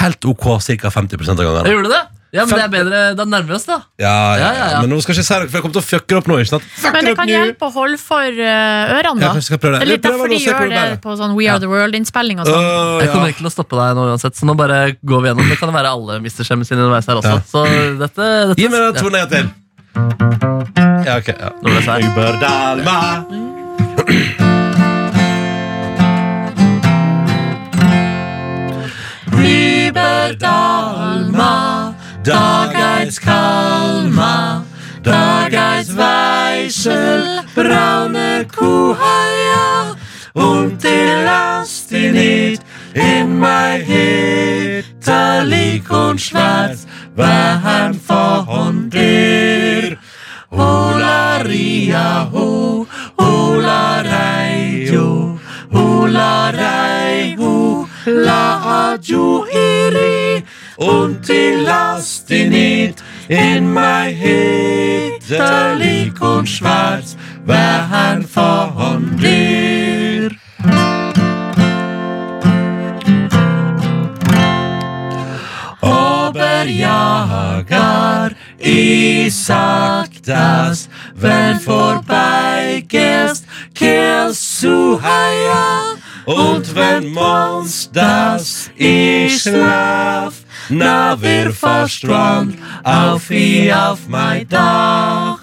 [0.00, 0.90] helt ok ca.
[0.90, 1.70] 50 av gangene.
[1.70, 2.17] gjorde det?
[2.32, 3.78] Ja, men det er bedre, Da nærmer vi oss, da.
[3.96, 4.80] Ja, ja, Ja, ja, ja.
[4.84, 6.34] Men nå skal jeg ikke si noe, for jeg kommer til å fucke opp nå.
[6.42, 6.66] ikke sant?
[6.76, 9.32] Fuck Men det kan hjelpe å holde for eh, ørene, Ja, da.
[9.32, 9.80] kanskje jeg skal prøve det.
[9.80, 12.46] Det er litt Eller derfor de gjør det på sånn We Are The World-innspilling og
[12.50, 12.60] sånn.
[12.68, 15.26] Åh, Jeg kommer ikke til å stoppe deg nå uansett, så nå bare går vi
[15.32, 15.46] gjennom.
[15.48, 17.32] Det kan være alle mister stemmen sin underveis her også.
[17.32, 17.40] Ja.
[17.48, 17.64] Så
[18.04, 19.00] dette, dette Gi meg den ja.
[19.00, 19.46] tonen en gang til.
[21.08, 21.28] Ja, ok.
[21.32, 21.48] Ja.
[21.62, 21.84] Nå ble det
[24.44, 24.47] sær.
[32.22, 34.64] Da geiz Kalma,
[35.02, 39.96] da geiz Weichel, braune Kuhhaia
[40.34, 42.62] und die lasst die nicht
[42.94, 43.80] in mein
[45.00, 49.96] Hitterlig und schwarz waren von dir.
[50.50, 52.86] Hola Ria, ho,
[53.18, 54.02] hola
[54.92, 55.38] jo,
[55.72, 60.17] hola Raio, la adjuiri
[60.78, 70.30] und die lasst die nicht in mein Hitter lik und schwarz, waren von dir.
[76.68, 85.96] Oberjager, ich sag das, wenn vorbeigehst, kehrst du heia.
[86.28, 90.37] Und wenn Mons das ich schlaf,
[90.68, 95.38] na wir verstrand auf wie auf mein Dach.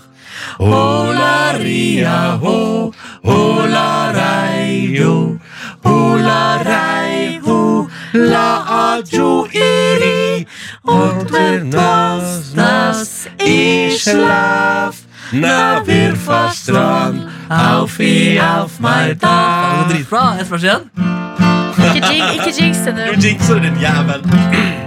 [0.60, 2.92] Hola ria ho,
[3.24, 5.38] hola rei ho,
[5.84, 10.48] hola rei ho, la adju iri,
[10.84, 14.96] und wir das, das i schlaf,
[15.32, 19.88] na wir verstrand, auf i auf mein Det Dach.
[19.90, 20.38] dritbra.
[20.40, 20.90] Ett vers igjen.
[21.96, 23.14] Ikke, ikke jinx det nå.
[23.14, 24.85] Du jinxer din jævel.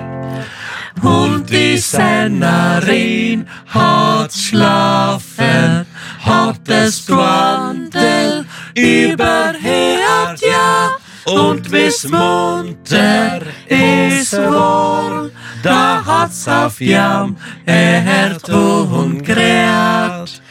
[1.51, 5.86] Die Sennerin hat schlafen,
[6.20, 8.44] hat es Quantel
[8.74, 10.90] überhört, ja.
[11.24, 15.32] Und bis munter ist wohl,
[15.62, 17.36] da hat's auf Jam
[17.66, 20.42] erhört und kräht.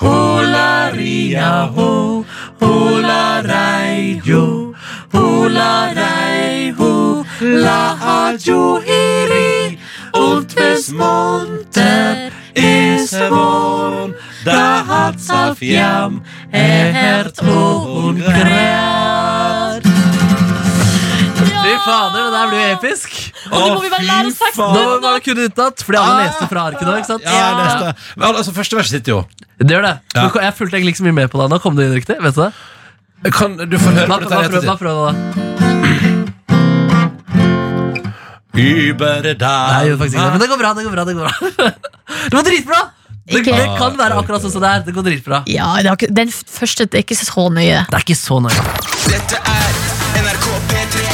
[0.00, 2.24] Hola ria ho,
[2.60, 4.74] hola rei jo,
[5.12, 7.96] hola rei ho, la
[8.28, 9.55] ajo iri, und
[10.54, 12.32] bis munter
[13.30, 14.14] wohl,
[14.44, 19.82] da hat's auf Jam erhört und grät.
[21.66, 23.10] Fy fader, det der blir jo episk.
[23.50, 24.64] Og nå må vi bare lære oss teksten.
[24.64, 26.96] Nå må vi bare kunne utenat, fordi alle leste fra arket nå.
[27.00, 27.26] ikke sant?
[27.26, 28.12] Ja, jeg leste.
[28.16, 29.20] Men altså, første vers sitter jo.
[29.58, 29.94] Det gjør det.
[30.14, 30.28] Ja.
[30.48, 31.48] Jeg fulgte egentlig ikke så mye med på det.
[31.54, 32.18] Nå kom det inn riktig.
[32.22, 32.52] vet du det?
[33.32, 34.52] Kan du få høre på dette?
[34.52, 36.14] prøv, hva prøv da?
[38.56, 40.32] Über Nei, jeg faktisk ikke det.
[40.32, 40.70] Men det går bra.
[40.76, 41.70] Det går bra, det går bra.
[42.30, 42.80] Det var dritbra!
[43.26, 44.82] Det, Ikke- det kan være akkurat sånn som det er.
[44.86, 45.40] Det går dritbra.
[45.50, 47.80] Ja, det har ikke, den første det er ikke så nøye.
[47.90, 48.66] Det er ikke så nøye.
[49.10, 49.80] Dette er
[50.22, 51.05] NRK P3.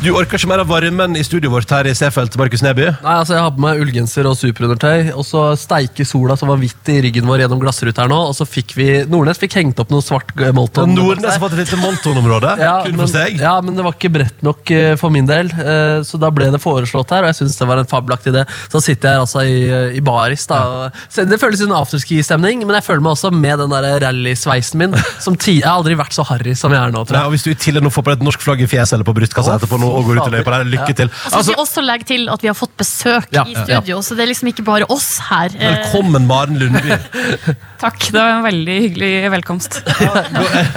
[0.00, 2.86] Du orker ikke mer av varmen i studioet vårt her i Seefeld, Markus Neby?
[3.02, 6.56] Nei, altså Jeg har på meg ullgenser og superundertøy, og så steiker sola som var
[6.62, 9.82] hvitt i ryggen vår gjennom glassruta her nå, og så fikk vi Nordnes fikk hengt
[9.82, 10.94] opp noe svart eh, Molton.
[10.96, 12.54] Nordnes har fått et lite Molton-område.
[12.62, 13.36] Ja, Kun for seg.
[13.44, 16.48] ja, men det var ikke bredt nok uh, for min del, uh, så da ble
[16.56, 18.46] det foreslått her, og jeg syns det var en fabelaktig idé.
[18.72, 19.60] Så sitter jeg altså i,
[20.00, 20.62] i baris, da.
[20.88, 24.80] og- det føles som en afterski-stemning, men jeg føler meg også med den der rallysveisen
[24.80, 24.96] min.
[25.20, 27.28] Som ti, jeg har aldri vært så harry som jeg er nå, tror jeg.
[27.28, 29.04] og Hvis du i tillegg nå får på deg et norsk flagg i fjeset eller
[29.12, 30.36] på brystkassa etterpå nå, og går ut i fader.
[30.38, 31.10] løypa der, lykke til.
[31.10, 33.64] Og så Altså, vi også legge til at vi har fått besøk Ja, i ja,
[33.66, 35.52] studio, så det er liksom ikke bare oss her.
[35.58, 36.96] Eh, velkommen, Maren Lundby.
[37.84, 39.80] Takk, det var en veldig hyggelig velkomst.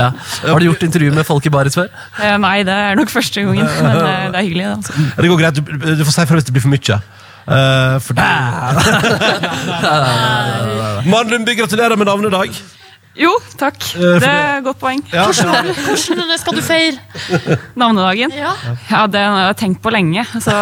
[0.03, 0.09] Ja.
[0.47, 1.89] Har du gjort intervju med folk i baris før?
[2.19, 4.63] Eh, Nei, det er nok første gangen, men eh, det er hyggelig.
[4.63, 4.93] det, Altså.
[5.21, 7.01] Det går greit, du, du får si fra hvis det blir for mye.
[7.43, 8.15] Uh, for
[11.11, 12.55] Maren Lundby, gratulerer med navnedag.
[13.13, 13.77] Jo, takk.
[13.93, 15.01] Det er et godt poeng.
[15.13, 16.97] Ja, Hvordan skal du feire?
[17.77, 18.33] Navnedagen?
[18.33, 18.55] Ja.
[18.89, 20.23] Ja, det har jeg tenkt på lenge.
[20.41, 20.55] Så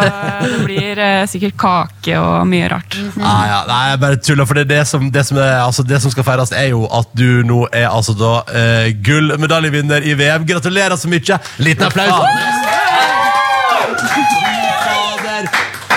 [0.43, 2.97] det blir eh, sikkert kake og mye rart.
[3.21, 6.01] Ah, ja, nei, jeg bare tuller, for det, det, som, det, som er, altså, det
[6.03, 10.47] som skal feires, er jo at du nå er altså da eh, gullmedaljevinner i VM.
[10.51, 11.39] Gratulerer så mye!
[11.63, 12.70] Liten applaus.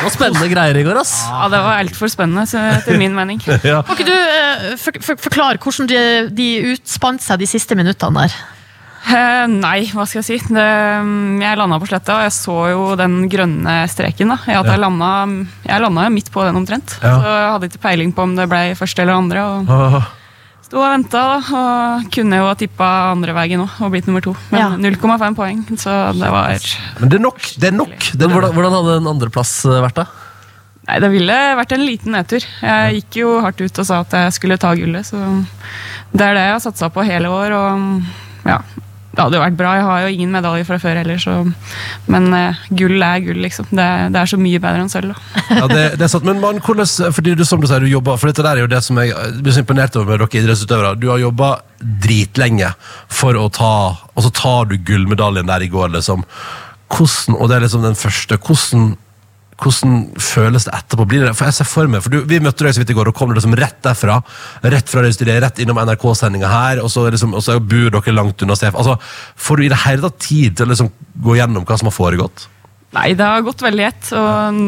[0.05, 1.15] Det var spennende greier i går, ass.
[1.31, 3.41] Ja, Det var altfor spennende, så, etter min mening.
[3.65, 3.79] Ja.
[3.87, 6.01] Kan ikke du eh, for, for, forklare hvordan de,
[6.37, 8.35] de utspant seg de siste minuttene der?
[9.05, 10.37] Eh, nei, hva skal jeg si.
[10.53, 10.65] Det,
[11.05, 14.35] mm, jeg landa på sletta, og jeg så jo den grønne streken.
[14.35, 14.39] da.
[14.49, 15.13] Jeg, at jeg, landa,
[15.65, 16.99] jeg landa midt på den omtrent.
[17.01, 17.15] Ja.
[17.17, 19.47] Så jeg hadde ikke peiling på om det ble første eller andre.
[19.49, 20.13] og Åh.
[20.75, 24.25] Sto og venta, da, og kunne jo ha tippa andre veien òg og blitt nummer
[24.25, 24.33] to.
[24.51, 24.73] Ja.
[24.73, 26.51] Men 0,5 poeng, så det var
[26.99, 27.39] Men det er nok.
[27.63, 27.95] Det er nok.
[27.95, 30.09] Det er hvordan, hvordan hadde en andreplass eh, vært, da?
[30.89, 32.43] Nei, det ville vært en liten nedtur.
[32.43, 35.23] Jeg gikk jo hardt ut og sa at jeg skulle ta gullet, så
[36.11, 37.55] det er det jeg har satsa på hele år.
[37.55, 38.59] Og ja,
[39.15, 39.75] det hadde jo vært bra.
[39.79, 41.37] Jeg har jo ingen medalje fra før heller, så
[42.11, 43.69] Men uh, gull er gull, liksom.
[43.71, 45.15] Det, det er så mye bedre enn sølv.
[45.15, 45.45] da.
[45.61, 48.19] Ja, det, det er sant, men man, hvordan, fordi du, som du sier, du jobber,
[48.19, 50.99] for dette der er jo det som jeg blir så imponert over med dere idrettsutøvere.
[51.01, 51.55] Du har jobba
[52.05, 52.71] dritlenge
[53.13, 53.73] for å ta
[54.15, 56.23] Og så tar du gullmedaljen der i går, liksom.
[56.95, 58.39] Hvordan, og det er liksom den første.
[58.39, 58.93] Hvordan,
[59.63, 61.07] hvordan føles det etterpå?
[61.09, 62.97] Blir det, for jeg ser for meg, for du, Vi møtte deg så vidt i
[62.99, 64.21] går, og kom du liksom rett derfra.
[64.63, 68.17] Rett fra det studiet, rett innom NRK-sendinga her, og så, liksom, og så bor dere
[68.17, 68.75] langt unna CF.
[68.75, 68.97] Altså,
[69.37, 70.91] får du i det hele tatt tid til å liksom
[71.25, 72.49] gå gjennom hva som har foregått?
[72.95, 74.11] Nei, det har gått veldig lett.
[74.15, 74.59] Og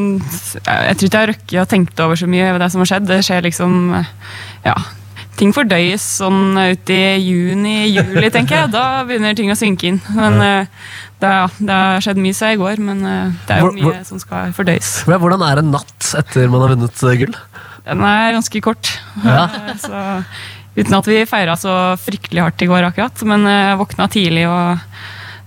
[0.67, 2.91] jeg tror ikke jeg har rukket å tenke over så mye over det som har
[2.91, 3.11] skjedd.
[3.11, 3.75] Det skjer liksom
[4.67, 4.77] Ja.
[5.37, 8.71] Ting fordøyes sånn ut i juni-juli, tenker jeg.
[8.73, 9.99] Da begynner ting å synke inn.
[10.17, 10.87] Men eh,
[11.23, 13.79] det, ja, det har skjedd mye siden i går, men eh, det er jo Hvor-
[13.81, 14.91] hvor- mye som skal fordøyes.
[15.09, 17.35] Hvordan er en natt etter man har vunnet eh, gull?
[17.87, 18.91] Den er ganske kort.
[19.25, 19.47] Ja.
[19.85, 20.03] Så,
[20.77, 23.23] uten at vi feira så fryktelig hardt i går, akkurat.
[23.25, 24.81] Men eh, jeg våkna tidlig, og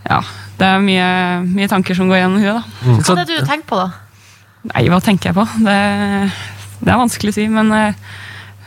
[0.10, 0.22] ja,
[0.58, 1.10] det er mye,
[1.46, 2.64] mye tanker som går gjennom huet.
[2.64, 2.96] da.
[3.04, 3.92] Hva er det du tenker på, da?
[4.74, 5.46] Nei, hva tenker jeg på?
[5.64, 5.76] Det,
[6.82, 7.70] det er vanskelig å si, men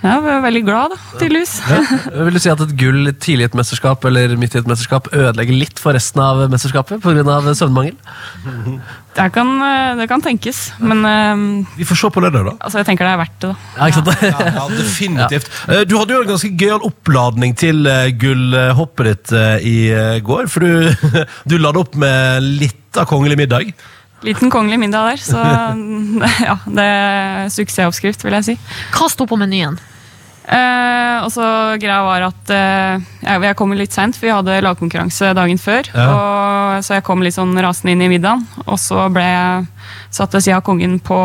[0.02, 1.54] eh, vi var veldig glad, da, tydeligvis.
[2.12, 5.08] Vil du si at et gull tidlig i et mesterskap eller midt i et mesterskap
[5.12, 7.54] ødelegger litt for resten av mesterskapet pga.
[7.54, 7.96] søvnmangel?
[9.12, 12.54] Det kan, eh, det kan tenkes, men uh, Vi får se på lørdag, da.
[12.64, 13.50] altså, jeg tenker det er verdt det.
[13.50, 13.56] da.
[13.76, 14.22] Ja, ikke sant?
[14.22, 15.50] Ja, ja, definitivt.
[15.72, 15.84] Ja.
[15.84, 20.48] Du hadde jo en ganske gøyal oppladning til eh, gullhoppet ditt eh, i eh, går.
[20.52, 21.10] For du,
[21.50, 23.72] du la det opp med litt av kongelig middag.
[24.22, 25.40] Liten kongelig middag der, så
[26.48, 28.58] ja, det er suksessoppskrift, vil jeg si.
[28.94, 29.80] Hva sto på menyen?
[30.52, 31.46] Eh, og så
[31.80, 35.88] greia var at eh, jeg, jeg kom litt seint, for vi hadde lagkonkurranse dagen før.
[35.94, 36.06] Ja.
[36.12, 39.66] Og, så jeg kom litt sånn rasende inn i middagen, og så ble jeg
[40.12, 41.18] satt ved siden av kongen på,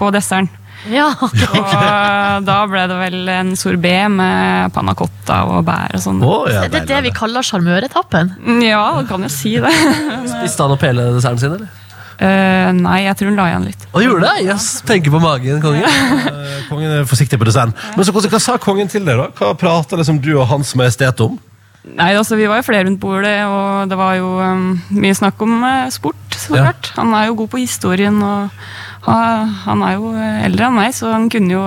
[0.00, 0.50] på desserten.
[0.92, 6.02] Ja, Og eh, da ble det vel en sorbé med panna cotta og bær og
[6.04, 6.20] sånn.
[6.24, 8.34] Oh, ja, Det er det vi kaller sjarmøretappen.
[8.66, 9.72] Ja, du kan jo si det.
[10.34, 11.83] Spiste han opp hele desserten sin, eller?
[12.18, 13.86] Eh, nei, jeg tror hun la igjen litt.
[13.90, 14.44] Å, gjorde det?
[14.46, 15.82] Yes, tenker på magen, kongen.
[15.88, 17.74] uh, Kongen er forsiktig på desserten.
[17.96, 19.30] Men så, hva sa kongen til deg, da?
[19.40, 21.34] Hva prata liksom du og Hans Majestet om?
[21.84, 25.42] Nei, altså Vi var jo flere rundt bordet, og det var jo um, mye snakk
[25.44, 26.16] om uh, sport.
[26.32, 26.70] så Ja.
[26.70, 26.92] klart.
[26.96, 28.48] Han er jo god på historien, og
[29.04, 31.62] han, han er jo eldre enn meg, så han kunne jo,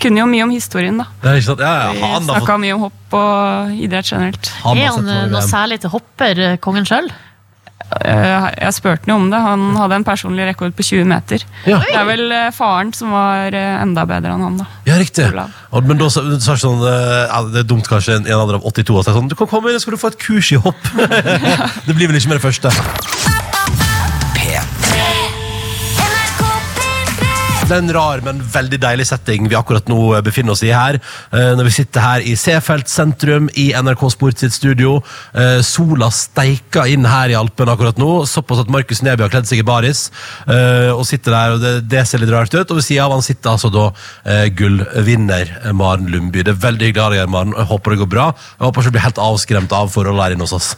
[0.00, 0.96] kunne jo mye om historien.
[1.02, 1.04] da.
[1.20, 1.60] Ja, ikke sant?
[1.60, 4.52] Ja, ja, han snakka fått mye om hopp og idrett generelt.
[4.64, 7.10] han Er han noe særlig til hopper, kongen sjøl?
[8.04, 9.40] Eh, Jeg spurte ham om det.
[9.40, 11.44] Han hadde en personlig rekord på 20 meter.
[11.64, 11.80] Ja.
[11.84, 14.68] Det er vel eh, faren som var eh, enda bedre enn han, da.
[14.88, 15.30] Ja, riktig.
[15.32, 16.94] Men da sa du sånn Det
[17.62, 19.96] er dumt kanskje en, alder av 82 å si sånn Du kan komme inn, skal
[19.96, 20.92] du få et kurs i hopp.
[21.88, 23.37] det blir vel ikke med det første.
[27.68, 30.70] Det er en rar, men veldig deilig setting vi akkurat nå eh, befinner oss i
[30.72, 30.96] her.
[31.36, 34.94] Eh, når vi sitter her i Seefeld sentrum i NRK Sport sitt studio.
[35.36, 39.50] Eh, sola steiker inn her i Alpen akkurat nå, såpass at Markus Neby har kledd
[39.50, 40.06] seg i baris.
[40.48, 42.64] Eh, og sitter der, og det, det ser litt rart ut.
[42.72, 43.84] Og ved siden av han sitter altså da
[44.56, 46.46] gullvinner Maren Lundby.
[46.48, 47.52] Det er veldig hyggelig å ha deg her, Maren.
[47.52, 48.26] Jeg håper det går bra.
[48.56, 50.70] Jeg håper ikke du blir helt avskremt av forholdet her inne hos oss.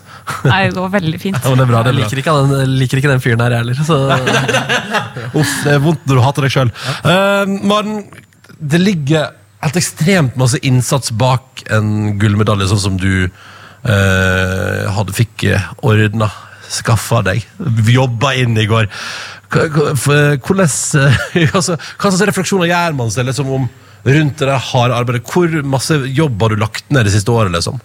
[0.42, 1.38] Nei, det går veldig fint.
[1.46, 2.10] Ja, men det er bra, det Jeg er bra.
[2.10, 3.80] liker ikke, den, liker ikke den fyren her, jeg heller.
[3.86, 3.96] Så
[5.40, 6.70] Uff, det er vondt når du hater deg sjøl.
[7.04, 8.04] Maren,
[8.60, 15.48] det ligger helt ekstremt masse innsats bak en gullmedalje, sånn som du uh, hadde fikk
[15.86, 16.30] ordna.
[16.70, 17.44] Skaffa deg.
[17.90, 18.86] Jobba inn i går.
[19.50, 19.78] Eh,
[21.58, 23.64] altså, Hva slags refleksjoner gjør man seg liksom, om
[24.06, 25.26] rundt det harde arbeidet?
[25.26, 27.52] Hvor masse jobb har du lagt ned det siste året?
[27.56, 27.80] liksom?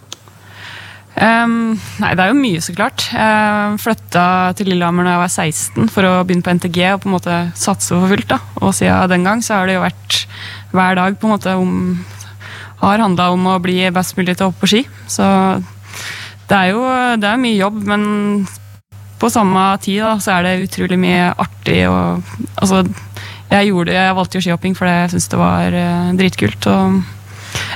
[1.16, 3.06] Ehm, nei, det er jo mye, så klart.
[3.14, 4.26] Jeg flytta
[4.58, 7.38] til Lillehammer da jeg var 16 for å begynne på NTG og på en måte
[7.60, 8.28] satse for fullt.
[8.34, 8.42] da.
[8.62, 10.20] Og siden den gang så har det jo vært
[10.76, 11.74] hver dag på en måte om
[12.76, 14.82] Har handla om å bli best mulig til å hoppe på ski.
[15.08, 15.24] Så
[16.50, 16.84] det er jo
[17.18, 18.04] det er mye jobb, men
[19.18, 21.88] på samme tid da, så er det utrolig mye artig.
[21.88, 22.22] og
[22.60, 22.84] altså,
[23.50, 26.68] jeg, gjorde, jeg valgte jo skihopping fordi jeg syntes det var uh, dritkult.
[26.68, 27.15] og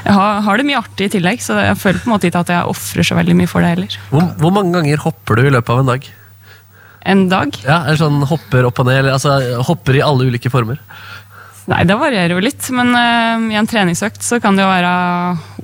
[0.06, 2.44] jeg har, har det mye artig i tillegg, så jeg føler på en måte ikke
[2.46, 4.00] at jeg ofrer så veldig mye for det heller.
[4.14, 6.10] hvor, hvor mange ganger hopper du i løpet av en dag?
[7.10, 7.56] En dag?
[7.64, 10.82] Ja, eller sånn Hopper opp og ned, eller altså hopper i alle ulike former?
[11.70, 14.94] Nei, det varierer jo litt, men uh, i en treningsøkt så kan det jo være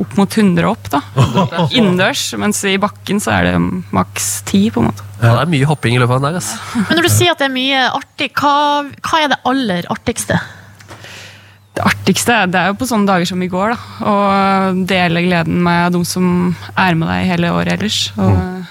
[0.04, 1.02] opp mot 100 opp, da.
[1.78, 3.56] Innendørs, mens i bakken så er det
[3.96, 5.08] maks 10, på en måte.
[5.18, 6.38] Ja, det er mye hopping i løpet av en dag.
[6.38, 6.52] ass.
[6.76, 8.54] Men når du sier at det er mye artig, hva,
[9.02, 10.38] hva er det aller artigste?
[11.76, 14.08] Det artigste det er jo på sånne dager som i går, da.
[14.08, 14.14] Å
[14.88, 16.28] dele gleden med de som
[16.72, 17.98] er med deg hele året ellers.
[18.16, 18.62] Og mm.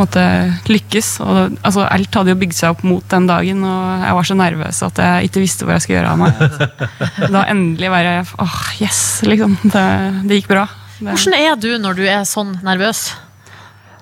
[0.00, 0.24] måtte
[0.66, 1.12] lykkes.
[1.22, 4.38] Og, altså, alt hadde jo bygd seg opp mot den dagen, og jeg var så
[4.40, 7.28] nervøs at jeg ikke visste hva jeg skulle gjøre av meg.
[7.36, 9.54] Da endelig være åh, yes, liksom.
[9.62, 9.84] Det,
[10.26, 10.66] det gikk bra.
[10.98, 13.12] Det, Hvordan er du når du er sånn nervøs?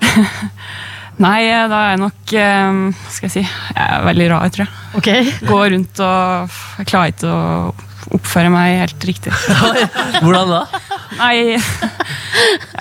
[1.20, 2.78] Nei, da er jeg nok eh,
[3.12, 4.74] Skal jeg si Jeg er veldig rar, tror jeg.
[4.96, 5.32] Okay.
[5.44, 9.32] Går rundt og jeg klarer ikke å oppføre meg helt riktig.
[10.22, 10.64] Hvordan da?
[11.20, 11.58] Nei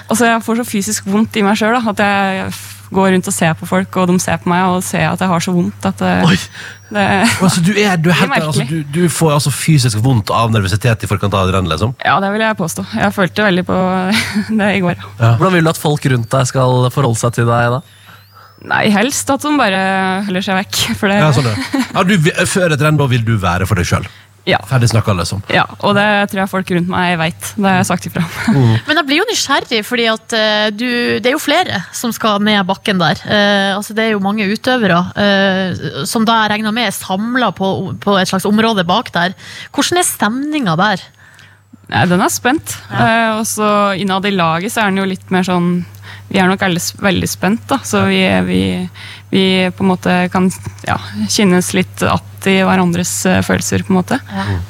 [0.09, 2.51] Altså, jeg får så fysisk vondt i meg sjøl at jeg
[2.89, 5.29] går rundt og ser på folk, og de ser på meg og ser at jeg
[5.29, 6.37] har så vondt at det, Oi.
[6.89, 7.03] det
[7.45, 11.05] Altså, du, er, du, er helt, altså, du, du får altså fysisk vondt av nervøsitet
[11.05, 11.93] i forkant av rennet, liksom?
[12.01, 12.87] Ja, det vil jeg påstå.
[12.97, 13.77] Jeg følte veldig på
[14.63, 15.05] det i går.
[15.21, 17.83] Hvordan vil du at folk rundt deg skal forholde seg til deg da?
[18.73, 19.83] Nei, helst at de bare
[20.25, 20.79] holder seg vekk.
[20.99, 21.53] For det, Ja, sånn det.
[21.93, 22.17] ja, du,
[22.49, 24.09] før et renn da vil du være for deg sjøl.
[24.49, 24.59] Ja.
[24.69, 25.43] Ferdig snakka, liksom.
[25.53, 27.51] ja, og det tror jeg folk rundt meg veit.
[27.55, 28.23] Det har jeg sagt ifra.
[28.87, 30.87] Men jeg blir jo nysgjerrig, fordi at eh, du,
[31.21, 33.21] det er jo flere som skal ned bakken der.
[33.27, 37.53] Eh, altså det er jo mange utøvere eh, som da jeg regner med er samla
[37.55, 37.69] på,
[38.01, 39.37] på et slags område bak der.
[39.75, 41.07] Hvordan er stemninga der?
[41.89, 42.75] Nei, den er spent.
[42.93, 45.79] Eh, og så innad i laget så er den jo litt mer sånn
[46.29, 47.79] Vi er nok alle veldig spent, da.
[47.85, 48.61] Så vi, vi,
[49.29, 50.49] vi på en måte kan
[50.87, 50.97] ja,
[51.29, 54.17] kjennes litt att i hverandres eh, følelser, på en måte.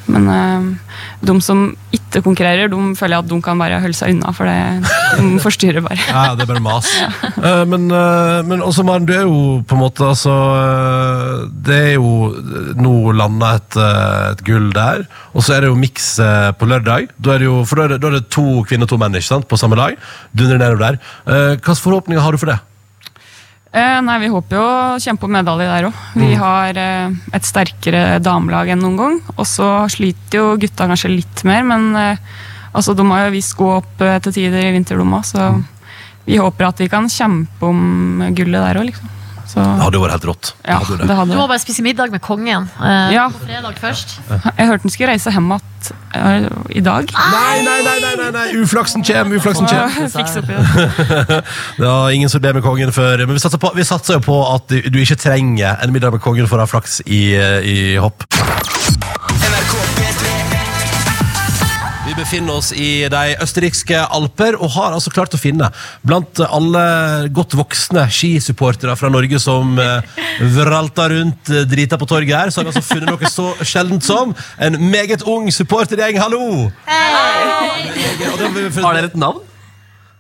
[0.10, 4.16] Men uh, de som ikke konkurrerer, de føler jeg at de kan bare holde seg
[4.16, 4.90] unna, for det,
[5.20, 6.00] de forstyrrer bare.
[6.10, 6.90] Ja, det er bare mas.
[7.46, 10.34] uh, men, uh, men også, Maren, du er jo på en måte altså
[11.66, 12.32] Det er jo
[12.80, 13.78] nå landa et,
[14.34, 16.16] et gull der, og så er det jo miks
[16.58, 17.12] på lørdag.
[17.22, 19.00] Da er det jo, for da er det, da er det to kvinner og to
[19.02, 20.00] menn ikke sant, på samme lag.
[20.34, 21.00] Dundrer nedover der.
[21.30, 22.60] Eh, Hvilke forhåpninger har du for det?
[23.72, 25.98] Eh, nei, Vi håper jo å kjempe om medalje der òg.
[26.16, 26.40] Vi Mm.
[26.42, 29.20] har eh, et sterkere damelag enn noen gang.
[29.38, 32.18] Og så sliter jo gutta kanskje litt mer, men eh,
[32.74, 35.24] altså, de har jo visst gå opp eh, til tider i vinter, de òg.
[35.24, 35.64] Så Mm.
[36.26, 39.08] vi håper at vi kan kjempe om gullet der òg, liksom.
[39.50, 40.52] Så, Det hadde jo vært helt rått.
[40.62, 41.08] Ja, hadde det.
[41.10, 43.30] det hadde Du må bare spise middag med kongen eh, Ja.
[43.34, 44.20] på fredag først.
[44.30, 45.66] Jeg hørte han skulle reise hjem igjen
[46.14, 47.10] eh, i dag.
[47.10, 48.46] Nei, nei, nei, nei, nei, nei.
[48.62, 49.90] uflaksen kjem, uflaksen kjem.
[51.82, 53.26] var ingen som ble med kongen før.
[53.26, 56.14] Men vi satser, på, vi satser jo på at du, du ikke trenger en middag
[56.14, 58.28] med kongen for å ha flaks i, eh, i hopp.
[62.20, 65.70] NRK P3 Vi befinner oss i de østerrikske alper og har altså klart å finne
[66.04, 70.04] blant alle godt voksne skisupportere fra Norge som eh,
[70.58, 74.04] vralter rundt eh, drita på torget her, så har vi altså funnet noe så sjeldent
[74.04, 76.20] som en meget ung supportergjeng.
[76.20, 76.68] Hallo!
[76.90, 77.88] Hei!
[78.84, 79.49] Har dere et navn?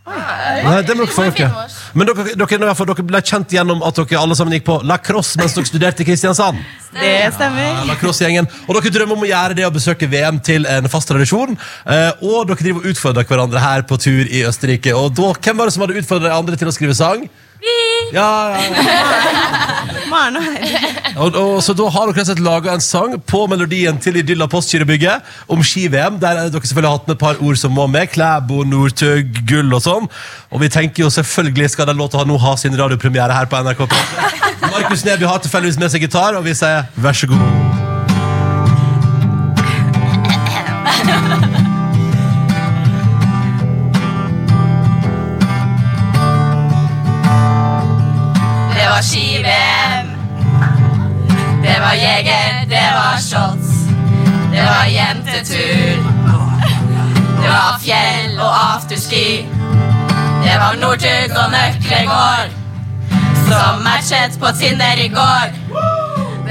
[0.10, 1.66] Nei, det må dere få dere.
[1.97, 5.55] Men dere, dere, dere ble kjent gjennom at dere alle sammen gikk på lacrosse mens
[5.57, 6.62] dere studerte i Kristiansand.
[6.95, 7.68] Det stemmer.
[7.68, 8.49] Ja, Lacrosse-gjengen.
[8.68, 11.57] Og dere drømmer om å gjøre det å besøke VM til en fast tradisjon.
[11.86, 14.95] Eh, og dere driver og utfordrer hverandre her på tur i Østerrike.
[14.97, 17.30] Og da, hvem var det som hadde utfordret de andre til å skrive sang?
[18.14, 19.99] Ja, ja, ja.
[20.10, 20.45] Maren og.
[21.20, 25.26] Og, og, så da har dere rett laga en sang på melodien til Idylla Postgirobygget
[25.51, 26.20] om ski-VM.
[26.22, 28.07] Der har dere selvfølgelig hatt med et par ord som må med.
[28.14, 30.07] Klæbo, Northug, gull og sånn.
[30.49, 33.84] Og vi tenker jo selvfølgelig skal den låta nå ha sin radiopremiere her på NRK.
[34.70, 37.68] Markus Neby har tilfeldigvis med seg gitar, og vi sier vær så god.
[49.00, 50.08] Var ski-VM.
[51.64, 53.70] Det var jeger, det var shots.
[54.52, 56.04] Det var jentetur.
[57.41, 59.47] Det var fjell og afterski.
[60.43, 62.52] Det var Northug og Nøklegård
[63.47, 65.47] som matchet på Tinder i går.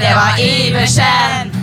[0.01, 1.53] Det var Iversen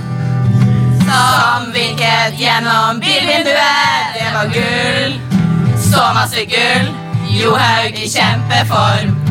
[1.02, 4.14] som vinket gjennom bilvinduet.
[4.14, 5.20] Det var gull,
[5.90, 6.92] så masse gull.
[7.42, 9.25] Johaug i kjempeform.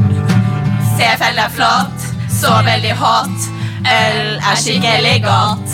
[0.96, 2.06] Seefeld er flott,
[2.42, 3.48] så veldig hot.
[3.86, 5.70] Øl er skikkelig godt.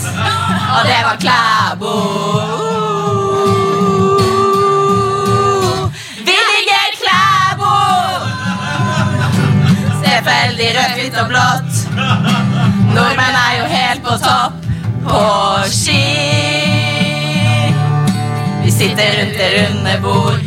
[0.74, 1.94] Og det var Klæbo.
[6.26, 7.74] Vi ligger Klæbo!
[10.02, 11.72] Seefeld i rødt, hvitt og blått.
[12.94, 14.54] Nordmenn er jo helt på topp
[15.08, 15.24] på
[15.70, 16.04] ski.
[18.64, 20.40] Vi sitter rundt det runde bord.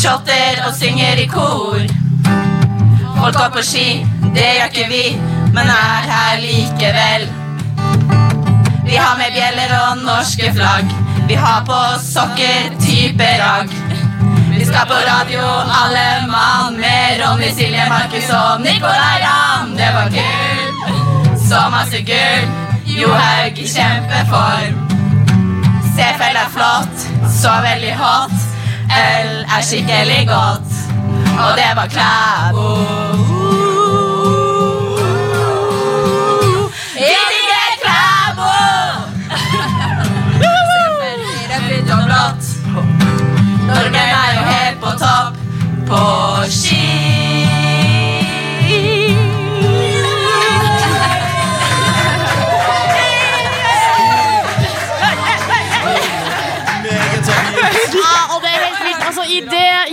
[0.00, 2.05] Shotter og synger i kor.
[3.26, 5.06] Folk går på ski, det gjør ikke vi,
[5.54, 7.24] men er her likevel.
[8.86, 10.92] Vi har med bjeller og norske flagg.
[11.26, 13.74] Vi har på sokker type ragg.
[14.52, 15.42] Vi skal på radio,
[15.80, 19.74] alle mann, med Ronny, Silje, Markus og Nicolay Ramm.
[19.74, 22.48] Det var gull, så masse gull.
[22.94, 24.82] Johaug i kjempeform.
[25.96, 27.08] Seefeld er flott,
[27.42, 28.42] så veldig hot.
[28.86, 30.85] Øl er skikkelig godt.
[31.44, 32.68] Og det var Klæbo.
[36.94, 38.52] Vi digger Klæbo!
[40.40, 42.44] Selvfølgelig rødt, hvitt og blått.
[43.68, 45.34] Norge er jo helt på topp
[45.88, 46.00] på
[46.50, 46.75] ski.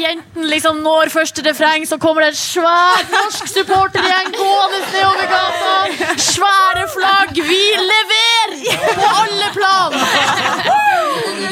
[0.03, 5.29] Idet jenten liksom når første refreng, så kommer det en svær norsk supportergjeng gående nedover
[5.31, 6.17] gata.
[6.19, 7.39] Svære flagg.
[7.39, 8.57] Vi leverer
[8.97, 9.95] på alle plan!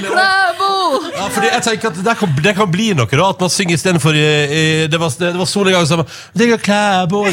[0.02, 0.70] Klæbo!
[1.16, 3.30] Ja, fordi jeg tenker at det, kan, det kan bli noe, da.
[3.30, 6.04] At man synger istedenfor Det var, det var Sol som
[6.36, 7.24] gang Klæbo.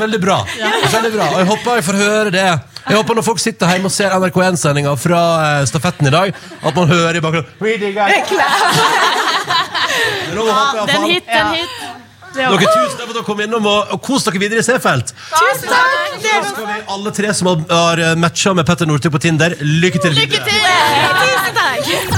[0.00, 0.40] Veldig bra.
[0.96, 1.28] Veldig bra.
[1.34, 2.48] Og jeg håper jeg får høre det.
[2.84, 6.74] Jeg håper når folk sitter hjemme og ser NRK1-sendinga fra eh, stafetten i dag, at
[6.76, 8.10] man hører i bakgrunnen «Vi digger
[10.34, 11.70] Nå håper jeg Det er en faen- hit, den hit.
[12.34, 15.12] Dere tusen takk for at dere kom innom og, og kos dere videre i Seefeld.
[15.30, 16.16] Tusen takk!
[16.24, 20.02] Så skal vi alle tre som har, har matcha med Petter Northug på Tinder, lykke
[20.02, 20.42] til videre.
[21.22, 22.13] Tusen takk.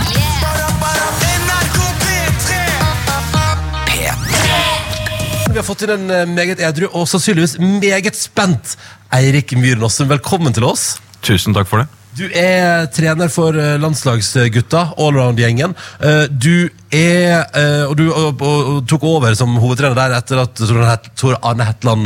[5.57, 8.75] Vi har fått inn en eh, meget edru og sannsynligvis meget spent
[9.17, 10.11] Eirik Myhren Åsum.
[10.11, 10.99] Velkommen til oss.
[11.25, 11.87] Tusen takk for det.
[12.19, 15.73] Du er trener for eh, landslagsgutta, allround-gjengen.
[16.05, 17.49] Eh, Du er
[17.87, 20.61] Og du og, og, og tok over som hovedtrener der etter at
[21.17, 22.05] Tor Arne Hetland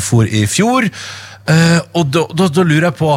[0.00, 0.88] for i fjor.
[0.88, 3.12] Og da, da, da lurer jeg på,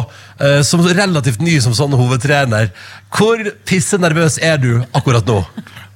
[0.68, 2.68] som relativt ny som sånn hovedtrener,
[3.16, 5.40] hvor pisse nervøs er du akkurat nå?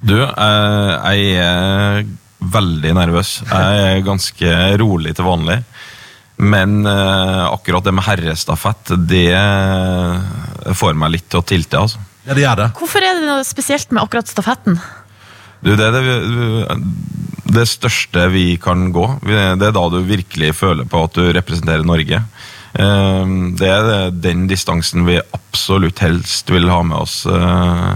[0.00, 2.04] Du, jeg er
[2.52, 3.36] veldig nervøs.
[3.46, 5.60] Jeg er ganske rolig til vanlig.
[6.42, 9.28] Men eh, akkurat det med herrestafett, det
[10.74, 12.00] får meg litt til å tilte, altså.
[12.26, 12.68] Ja, det gjør det.
[12.78, 14.78] Hvorfor er det noe spesielt med akkurat stafetten?
[15.62, 16.76] Du, det er det,
[17.54, 19.04] det største vi kan gå.
[19.26, 19.38] Det
[19.68, 22.22] er da du virkelig føler på at du representerer Norge.
[22.74, 27.90] Eh, Det er den distansen vi absolutt helst vil ha med oss eh,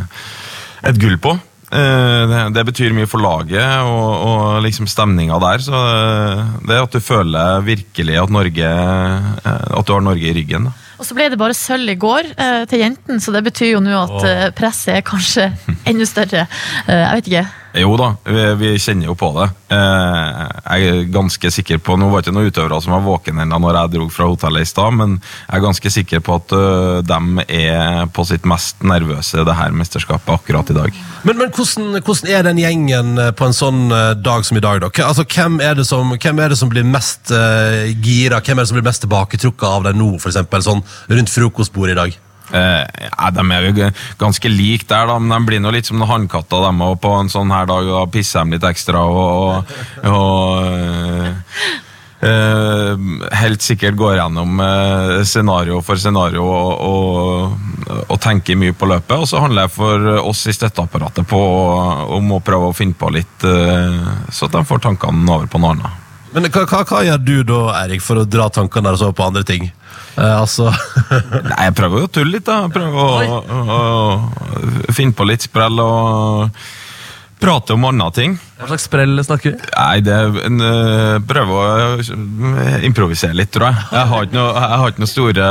[0.86, 1.34] et gull på.
[1.76, 5.58] Eh, det- Det betyr mye for laget og, og liksom stemninga der.
[5.60, 10.32] Så eh, det at du føler virkelig at Norge eh, At du har Norge i
[10.32, 10.64] ryggen.
[10.70, 10.72] da.
[10.98, 12.30] Og så ble det bare sølv i går
[12.70, 15.50] til jentene, så det betyr jo nå at presset er kanskje
[15.90, 16.46] enda større.
[16.88, 17.42] Jeg vet ikke.
[17.76, 19.46] Jo da, vi, vi kjenner jo på det.
[19.76, 23.44] Eh, jeg er ganske sikker på Nå var det ikke noen utøvere som var våkne
[23.48, 27.02] når jeg dro fra hotellet i stad, men jeg er ganske sikker på at uh,
[27.04, 31.00] de er på sitt mest nervøse det her mesterskapet akkurat i dag.
[31.26, 34.64] Men, men hvordan, hvordan er den gjengen eh, på en sånn eh, dag som i
[34.64, 34.80] dag?
[34.84, 34.90] da?
[35.06, 38.40] Altså, hvem, er det som, er det som blir mest uh, gira?
[38.40, 42.00] Hvem er det som blir mest tilbaketrukket av deg nå, eksempel, sånn rundt frokostbordet i
[42.00, 42.22] dag?
[42.54, 43.88] Eh, de er jo
[44.20, 46.68] ganske like der, da, men de blir nå litt som hannkatter.
[46.68, 49.74] De også på en sånn her dag, da pisser de litt ekstra og,
[50.04, 51.26] og, og
[52.26, 52.94] eh,
[53.42, 59.18] helt sikkert går gjennom uh, scenario for scenario og, og, og tenker mye på løpet.
[59.18, 61.42] Og så handler det for oss i støtteapparatet på
[62.16, 65.62] om å prøve å finne på litt, uh, så at de får tankene over på
[65.62, 66.02] noe annet.
[66.36, 69.28] Men hva, hva, hva gjør du da, Erik, for å dra tankene deres over på
[69.30, 69.70] andre ting?
[70.16, 70.70] Eh, altså
[71.50, 72.64] Nei, jeg prøver jo å tulle litt, da.
[72.66, 73.38] Jeg prøver å,
[73.76, 73.78] å,
[74.88, 76.58] å finne på litt sprell og
[77.36, 78.36] prate om andre ting.
[78.56, 79.66] Hva slags sprell snakker vi?
[79.74, 81.64] Nei, det er en, øh, prøve å
[82.00, 83.82] øh, improvisere litt, tror jeg.
[83.92, 85.48] Jeg har ikke noe, jeg har ikke noen store,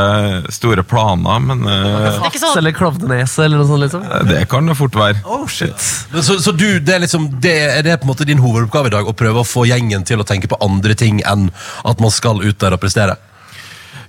[0.57, 3.85] store planer, men øh, Faks eller klovnenese eller noe sånt?
[3.85, 4.07] liksom?
[4.31, 5.21] det kan det fort være.
[5.29, 5.77] Oh, shit.
[6.13, 8.89] Men Så, så du, det er liksom det, er det på en måte din hovedoppgave
[8.89, 9.05] i dag?
[9.05, 11.51] Å prøve å få gjengen til å tenke på andre ting enn
[11.85, 13.19] at man skal ut der og prestere?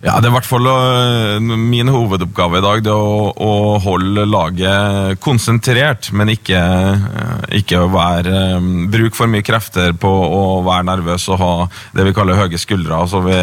[0.05, 3.53] Ja, det er i hvert fall øh, min hovedoppgave i dag, det er å, å
[3.81, 10.61] holde laget konsentrert, men ikke, øh, ikke være øh, Bruk for mye krefter på å
[10.67, 11.51] være nervøs og ha
[11.97, 13.01] det vi kaller høye skuldre.
[13.07, 13.41] Altså vi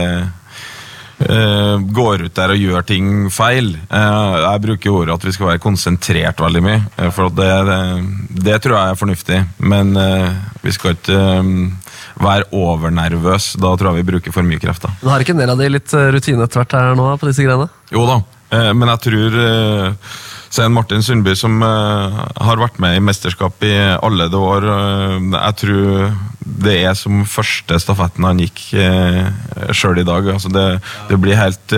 [1.23, 3.69] går ut der og gjør ting feil.
[3.87, 7.77] Eh, jeg bruker ordet at vi skal være konsentrert veldig mye, eh, for det, det,
[8.49, 9.39] det tror jeg er fornuftig.
[9.63, 9.93] Men
[10.65, 11.21] vi skal ikke
[12.21, 13.53] være overnervøs.
[13.61, 14.93] Da tror jeg vi bruker for mye krefter.
[15.01, 17.29] Men Har ikke en del av de litt eh, rutine etter hvert her nå på
[17.29, 17.69] disse greiene?
[17.93, 18.19] Jo da,
[18.53, 20.11] eh, men jeg tror eh,
[20.53, 24.67] Svein Martin Sundby, som har vært med i mesterskap i alle de år,
[25.33, 26.11] jeg tror
[26.43, 29.31] det er som første stafetten han gikk eh,
[29.73, 30.27] sjøl i dag.
[30.35, 30.67] Altså det,
[31.09, 31.75] det blir helt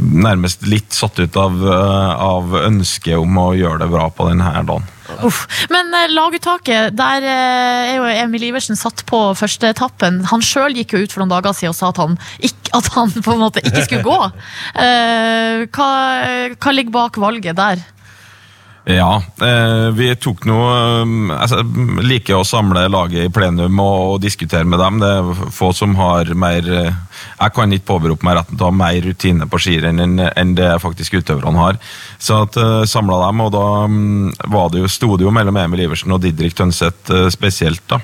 [0.00, 4.50] Nærmest litt satt ut av, eh, av ønsket om å gjøre det bra på denne
[4.66, 4.88] dagen.
[5.26, 5.44] Uff.
[5.70, 10.24] Men eh, laguttaket, der eh, er jo Emil Iversen satt på første etappen.
[10.30, 12.90] Han sjøl gikk jo ut for noen dager siden og sa at han, ikk- at
[12.96, 14.18] han på en måte ikke skulle gå.
[14.80, 15.88] Eh, hva,
[16.56, 17.82] hva ligger bak valget der?
[18.88, 21.60] Ja, eh, vi tok noe eh, altså,
[22.00, 25.00] Liker å samle laget i plenum og, og diskutere med dem.
[25.02, 27.00] Det er få som har mer eh,
[27.42, 30.54] Jeg kan ikke påberope meg retten til å ha mer rutine på skirenn enn enn
[30.56, 31.80] det faktisk utøverne har.
[32.18, 32.56] Så at
[32.88, 36.22] samla dem, og da mm, var det jo, sto det jo mellom Emil Iversen og
[36.24, 38.00] Didrik Tønseth spesielt, da.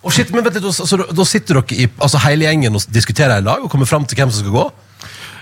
[0.00, 3.40] Og shit, men vent litt, altså, Da sitter dere i, altså hele gjengen og diskuterer
[3.40, 4.68] i lag og kommer fram til hvem som skal gå?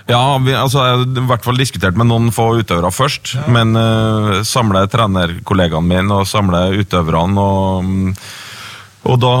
[0.09, 3.35] Ja, vi, altså, jeg har i hvert fall diskutert med noen få utøvere først.
[3.53, 7.43] Men uh, samle trenerkollegaene mine og samle utøverne.
[7.43, 8.15] Og,
[9.09, 9.33] og da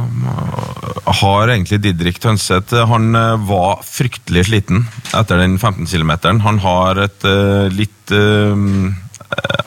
[0.00, 6.16] uh, har egentlig Didrik Tønseth Han uh, var fryktelig sliten etter den 15 km.
[6.46, 8.56] Han har et uh, litt uh,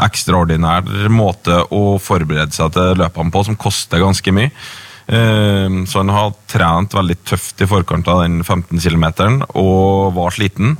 [0.01, 4.49] ekstraordinær måte å forberede seg til løpene på, som koster ganske mye.
[5.09, 10.35] Eh, Så han har trent veldig tøft i forkant av den 15 km og var
[10.35, 10.77] sliten.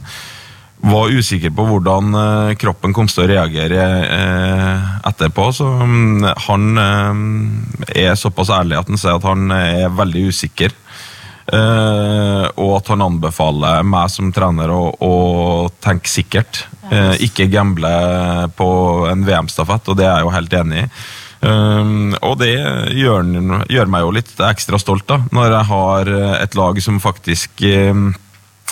[0.79, 5.49] Var usikker på hvordan eh, kroppen kom til å reagere eh, etterpå.
[5.51, 10.77] Så mm, han eh, er såpass ærlig at han sier at han er veldig usikker.
[11.49, 15.13] Og at han anbefaler meg som trener å, å
[15.81, 16.59] tenke sikkert.
[17.25, 17.89] Ikke gamble
[18.53, 18.67] på
[19.09, 20.85] en VM-stafett, og det er jeg jo helt enig i.
[21.39, 22.51] Um, og det
[22.97, 23.29] gjør,
[23.71, 26.11] gjør meg jo litt ekstra stolt, da, når jeg har
[26.41, 28.09] et lag som faktisk um,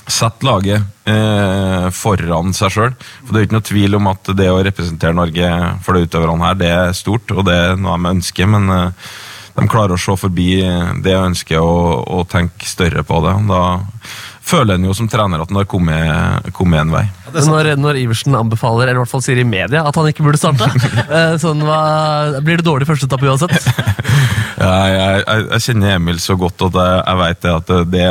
[0.07, 2.93] sette laget eh, foran seg sjøl.
[3.25, 5.49] For det er ikke noe tvil om at det å representere Norge
[5.83, 9.11] for de utøverne her, det er stort, og det er noe de ønsker, men eh,
[9.57, 10.61] de klarer å se forbi
[11.03, 13.33] det ønsket og, og tenke større på det.
[13.49, 13.61] Da
[14.47, 17.03] føler en jo som trener at en har kommet, kommet en vei.
[17.33, 20.39] Når, når Iversen anbefaler, eller i hvert fall sier i media, at han ikke burde
[20.41, 20.69] starte,
[21.17, 23.57] eh, sånn, hva, blir det dårlig første etappe uansett?
[24.57, 28.05] Ja, jeg, jeg, jeg kjenner Emil så godt at jeg, jeg vet det at det,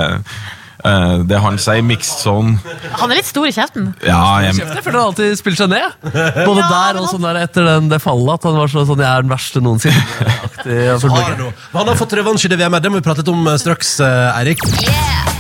[0.87, 2.55] eh, det han sier, mixed zone
[3.01, 3.89] Han er litt stor i kjeften.
[4.07, 6.13] Ja, jeg, Jeg føler han alltid spiller seg ned.
[6.47, 8.39] Både der og sånn der etter den, det fallet.
[8.39, 10.29] At han var så, sånn 'jeg er den verste noensinne'.
[10.47, 12.87] aktig, han, han har fått revansj i det VM-et.
[12.87, 14.63] Det må vi prate litt om eh, straks, Eirik.
[14.71, 15.36] Eirik.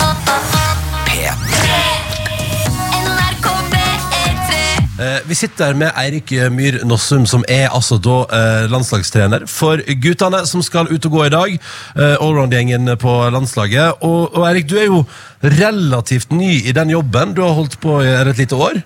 [4.98, 10.40] Eh, Vi sitter med Eirik Myhr Nossum, som er altså da eh, landslagstrener for guttene
[10.48, 11.56] som skal ut og gå i dag.
[11.96, 14.00] Eh, Allround-gjengen på landslaget.
[14.06, 15.02] Og, og Eirik, du er jo
[15.44, 17.36] relativt ny i den jobben.
[17.36, 18.80] Du har holdt på i et lite år.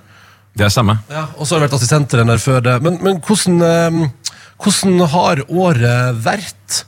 [0.58, 0.98] det stemmer.
[1.12, 2.76] Ja, og så har du vært assistenttrener før det.
[2.82, 6.84] Men, men hvordan, eh, hvordan har året vært?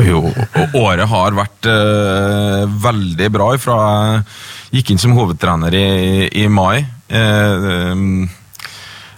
[0.00, 0.24] Jo,
[0.74, 3.80] året har vært eh, veldig bra fra
[4.68, 5.88] jeg gikk inn som hovedtrener i,
[6.42, 6.82] i mai.
[7.08, 8.02] Eh, eh,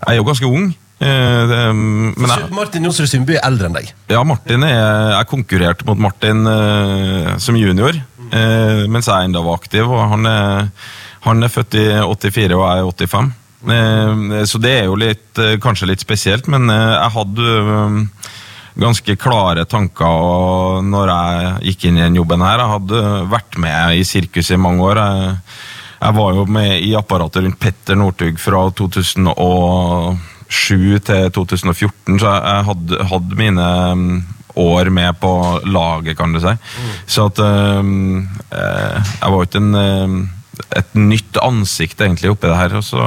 [0.00, 0.70] jeg er jo ganske ung.
[1.00, 3.90] eh, jeg, Martin Jonsrud Sundby er eldre enn deg.
[4.12, 7.96] ja, Martin er, jeg konkurrerte mot Martin eh, som junior,
[8.30, 9.88] eh, mens jeg enda var aktiv.
[9.88, 10.70] og han er,
[11.26, 13.32] han er født i 84 og jeg er 85.
[13.70, 17.98] Eh, så det er jo litt, kanskje litt spesielt, men jeg hadde eh,
[18.80, 22.62] ganske klare tanker og når jeg gikk inn i den jobben her.
[22.62, 25.00] Jeg hadde vært med i sirkus i mange år.
[25.02, 25.34] Jeg,
[26.00, 30.16] jeg var jo med i apparatet rundt Petter Northug fra 2007
[31.06, 34.24] til 2014, så jeg hadde, hadde mine mm,
[34.60, 36.54] år med på laget, kan du si.
[37.06, 40.08] Så at um, Jeg var jo ikke en eh,
[40.76, 42.76] et nytt ansikt egentlig oppi det her.
[42.78, 43.04] Og så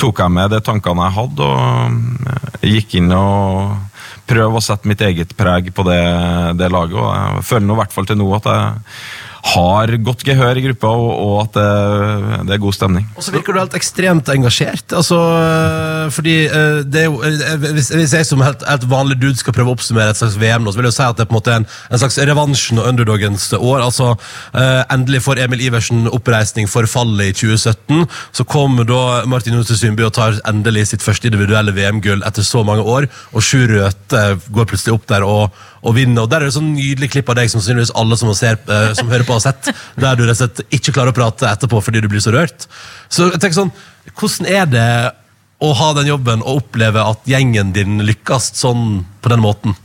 [0.00, 3.76] tok jeg med de tankene jeg hadde, og gikk inn og
[4.26, 6.02] prøvde å sette mitt eget preg på det,
[6.58, 6.98] det laget.
[6.98, 8.66] Og jeg føler nå i hvert fall til nå at jeg
[9.46, 13.06] har godt gehør i gruppa, og, og at det, det er god stemning.
[13.16, 14.94] Og så virker du helt ekstremt engasjert.
[14.96, 19.18] Altså, øh, fordi øh, det er jo øh, hvis, hvis jeg som helt, helt vanlig
[19.22, 21.20] dude skal prøve å oppsummere et slags VM nå, så vil jeg jo si at
[21.20, 23.84] det er på en måte en, en slags revansjen og underdogens år.
[23.84, 24.14] Altså,
[24.92, 28.04] endelig får Emil Iversen oppreisning for fallet i 2017.
[28.36, 32.64] Så kommer da Martin Johnsen Sundby og tar endelig sitt første individuelle VM-gull etter så
[32.66, 35.54] mange år, og Sjur Røthe går plutselig opp der og,
[35.86, 36.24] og vinner.
[36.24, 38.90] Og der er det sånn nydelig klipp av deg som sannsynligvis alle som, ser, uh,
[38.98, 41.82] som hører på har sett, der du rett og slett ikke klarer å prate etterpå
[41.84, 42.68] fordi du blir så rørt.
[43.08, 43.74] Så jeg tenker sånn,
[44.12, 44.90] hvordan er det
[45.62, 49.76] å ha den jobben og oppleve at gjengen din lykkes sånn på den måten?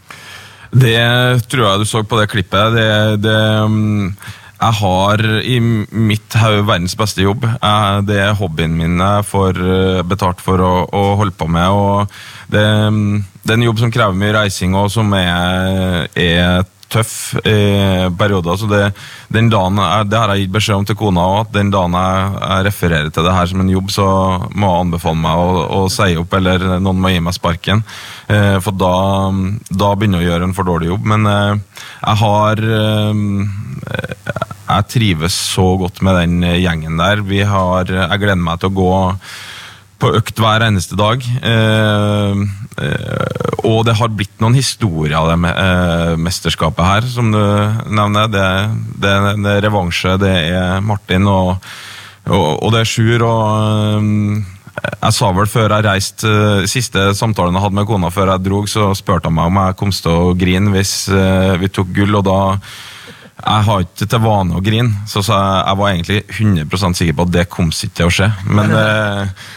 [0.72, 0.98] Det
[1.52, 2.76] tror jeg du så på det klippet.
[2.76, 2.92] Det,
[3.24, 4.14] det, mm,
[4.62, 7.48] jeg har i mitt hode verdens beste jobb.
[7.50, 11.70] Jeg, det er hobbyen min jeg får eh, betalt for å, å holde på med.
[11.70, 12.12] og
[12.52, 12.62] det,
[13.42, 17.54] det er en jobb som krever mye reising, og som er, er tøff i
[18.20, 18.58] perioder.
[18.60, 18.82] så det,
[19.32, 21.96] den dagen, jeg- Det har jeg gitt beskjed om til kona òg, at den dagen
[21.96, 24.08] jeg, jeg refererer til det her som en jobb, så
[24.52, 27.82] må hun anbefale meg å, å si opp, eller noen må gi meg sparken.
[28.28, 28.94] Eh, for da,
[29.72, 31.08] da begynner jeg å gjøre en for dårlig jobb.
[31.16, 37.24] Men eh, jeg har eh, Jeg trives så godt med den gjengen der.
[37.28, 38.94] Vi har, jeg gleder meg til å gå
[40.02, 41.22] på økt hver eneste dag.
[41.22, 42.42] Eh,
[42.82, 47.42] eh, og det har blitt noen historier av det eh, mesterskapet her, som du
[47.92, 48.32] nevner.
[48.32, 48.48] Det,
[49.04, 49.14] det,
[49.44, 51.54] det er revansje, det er Martin og,
[52.30, 53.28] og, og det er Sjur.
[53.28, 58.12] og eh, jeg sa vel før jeg reiste, eh, siste samtalen jeg hadde med kona
[58.14, 61.58] før jeg drog, så spurte han meg om jeg kom til å grine hvis eh,
[61.62, 62.40] vi tok gull, og da
[63.42, 67.34] jeg har ikke til vane å grine, så jeg var egentlig 100% sikker på at
[67.34, 68.30] det kom ikke til å skje.
[68.50, 69.50] Men eh,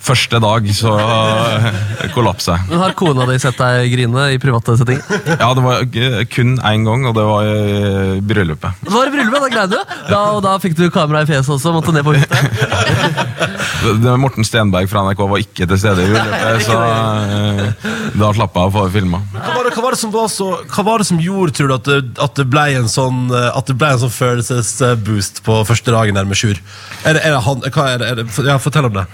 [0.00, 1.66] første dag så eh,
[2.14, 2.68] kollapsa jeg.
[2.70, 5.02] Men Har kona di sett deg grine i private settinger?
[5.40, 5.84] Ja, det var
[6.32, 8.80] kun én gang, og det var i bryllupet.
[8.86, 9.96] Det var i bryllupet, da greide du!
[10.10, 12.36] Da, og da fikk du kamera i fjeset også, måtte ned på hytta.
[14.20, 17.64] Morten Stenberg fra NRK var ikke til stede i bryllupet, så eh,
[18.20, 19.22] da slapp jeg å få det filma.
[19.34, 21.70] Hva var det, hva var det som var så Hva var det som gjorde, tror
[21.70, 25.42] du, at det, at det ble en sånn eh, At det ble en sånn følelsesboost
[25.46, 26.58] på første dagen der med Sjur?
[27.06, 29.06] Er det, er det han hva er det, er det, Ja, fortell om det.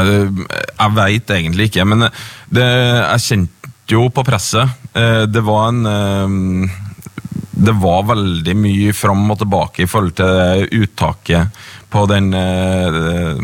[0.00, 2.06] Jeg, jeg veit egentlig ikke, men
[2.52, 4.70] det, jeg kjente jo på presset.
[4.94, 6.70] Eh, Det var en eh,
[7.50, 13.36] Det var veldig mye fram og tilbake i forhold til uttaket på den, eh,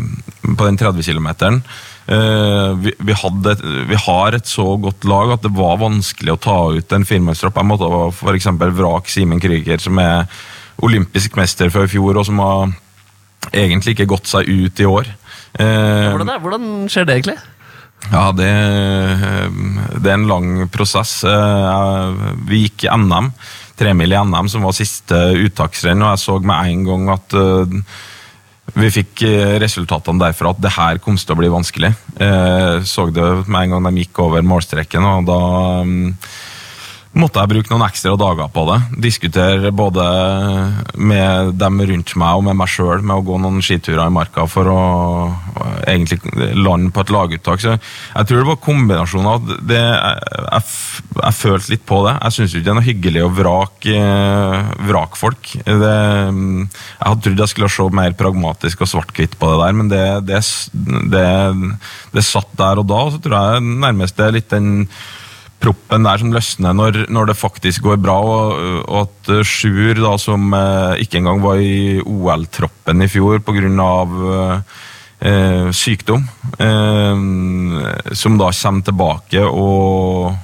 [0.47, 1.61] på den 30 km.
[2.07, 3.53] Vi, hadde
[3.89, 7.59] vi har et så godt lag at det var vanskelig å ta ut en firmannstropp.
[7.59, 8.47] Jeg måtte f.eks.
[8.79, 10.23] vrake Simen Krüger, som er
[10.87, 12.71] olympisk mester fra i fjor, og som har
[13.51, 15.11] egentlig ikke gått seg ut i år.
[15.55, 17.37] Eh, Hvordan, er, hvordan skjer det egentlig?
[18.11, 18.49] ja, det,
[20.03, 21.21] det er en lang prosess.
[21.27, 23.31] Eh, Vi gikk i NM,
[23.79, 25.17] tremil i NM, som var siste
[25.47, 27.79] uttaksrenn, og jeg så med en gang at eh,
[28.77, 31.93] vi fikk eh, resultatene derfra at det her kom til å bli vanskelig.
[32.19, 35.39] Jeg Så det med en gang de gikk over målstreken, og da
[35.87, 36.09] mm,
[37.17, 38.77] måtte jeg bruke noen ekstra dager på det.
[39.07, 40.05] Diskutere både
[40.97, 44.45] med dem rundt meg og med meg sjøl med å gå noen skiturer i marka
[44.49, 44.81] for å
[45.87, 46.19] egentlig
[46.57, 47.63] lande på et laguttak.
[47.63, 50.63] Så jeg tror det var kombinasjonen av det Jeg, jeg,
[51.21, 52.15] jeg følte litt på det.
[52.17, 54.01] Jeg syns ikke det er noe hyggelig å vrake
[54.87, 55.53] vrak folk.
[55.67, 59.93] Det, jeg hadde trodd jeg skulle se mer pragmatisk og svart-hvitt på det der, men
[59.93, 61.21] det, det,
[62.13, 63.05] det satt der og da.
[63.05, 64.85] Og så tror jeg nærmest det er litt den
[65.61, 68.51] proppen der som løsner når, når det faktisk går bra, og,
[68.85, 73.89] og at eh, Sjur, da, som eh, ikke engang var i OL-troppen i fjor pga.
[75.17, 76.27] Eh, sykdom,
[76.61, 77.15] eh,
[78.13, 80.35] som da kommer tilbake og,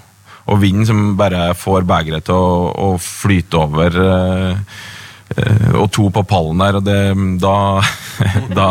[0.50, 4.00] og vinner, som bare får begeret til å, å flyte over.
[4.02, 4.80] Eh,
[5.38, 6.98] eh, og to på pallen der, og det,
[7.44, 7.58] da,
[8.60, 8.70] da,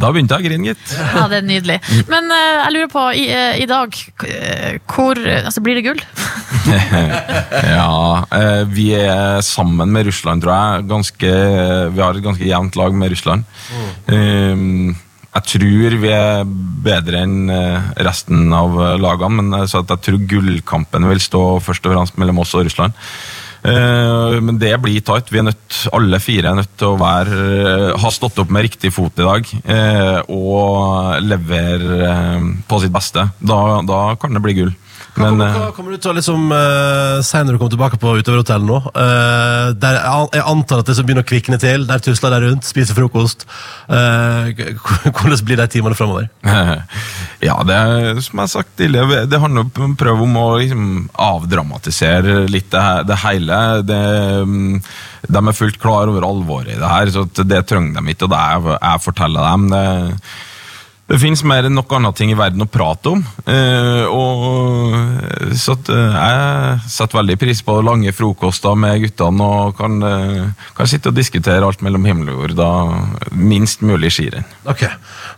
[0.00, 0.94] da begynte jeg å grine, gitt.
[0.96, 1.76] Ja, det er nydelig.
[2.10, 6.00] Men uh, jeg lurer på, i, uh, i dag, eh, hvor Altså, blir det gull?
[7.76, 7.90] ja,
[8.32, 10.88] uh, vi er sammen med Russland, tror jeg.
[10.90, 11.34] Ganske,
[11.92, 13.46] vi har et ganske jevnt lag med Russland.
[14.08, 14.96] Um,
[15.30, 16.48] jeg tror vi er
[16.82, 17.52] bedre enn
[18.02, 22.42] resten av lagene, men så at jeg tror gullkampen vil stå først og fremst mellom
[22.42, 22.96] oss og Russland.
[23.62, 25.30] Eh, men det blir tight.
[25.32, 28.64] Vi er nødt, alle fire er nødt til å være, eh, ha stått opp med
[28.68, 32.14] riktig fot i dag eh, og levere
[32.68, 33.26] på sitt beste.
[33.40, 34.72] Da, da kan det bli gull.
[35.10, 37.74] Hva Men, kommer, eh, hva kommer du til å liksom, uh, si når du kommer
[37.74, 38.78] tilbake på utøverhotellet nå?
[38.94, 39.98] Uh, der,
[40.36, 43.46] jeg antar at det som begynner å kvikne til, der tusler de rundt, spiser frokost.
[43.90, 44.52] Uh,
[45.16, 46.30] hvordan blir de timene framover?
[47.40, 50.48] Ja, det er som jeg har sagt tidligere, det handler om å prøve om å
[50.60, 53.60] liksom, avdramatisere litt det, det hele.
[53.88, 54.02] Det,
[54.44, 54.76] mm,
[55.24, 58.34] de er fullt klar over alvoret i det her, så det trenger de ikke, og
[58.34, 59.66] det jeg, jeg forteller dem.
[59.72, 59.84] Det,
[61.10, 63.22] det finnes mer enn noe annet ting i verden å prate om.
[63.50, 69.98] Eh, og, så eh, jeg setter veldig pris på lange frokoster med guttene og kan,
[70.06, 72.54] eh, kan sitte og diskutere alt mellom himmel og jord.
[72.60, 72.70] Da,
[73.34, 74.46] minst mulig skirenn.
[74.70, 74.86] Ok,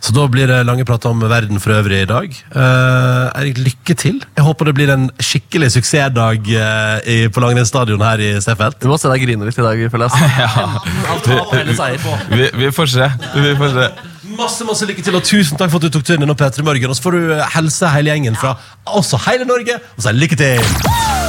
[0.03, 2.29] Så da blir det lange prater om verden for øvrig i dag.
[2.29, 4.21] Eh, Erik, lykke til.
[4.37, 8.77] Jeg håper det blir en skikkelig suksessdag eh, i, på langrennsstadion her i Seefeld.
[8.83, 10.19] Du må se deg grine litt i dag, føler jeg.
[12.33, 13.13] Vi, vi får se.
[13.33, 14.12] Vi får se.
[14.37, 16.89] Masse masse lykke til, og tusen takk for at du tok turen innom P3 Morgen.
[16.89, 18.55] Og så får du helse hele gjengen fra
[18.85, 21.22] også hele Norge, og så lykke til!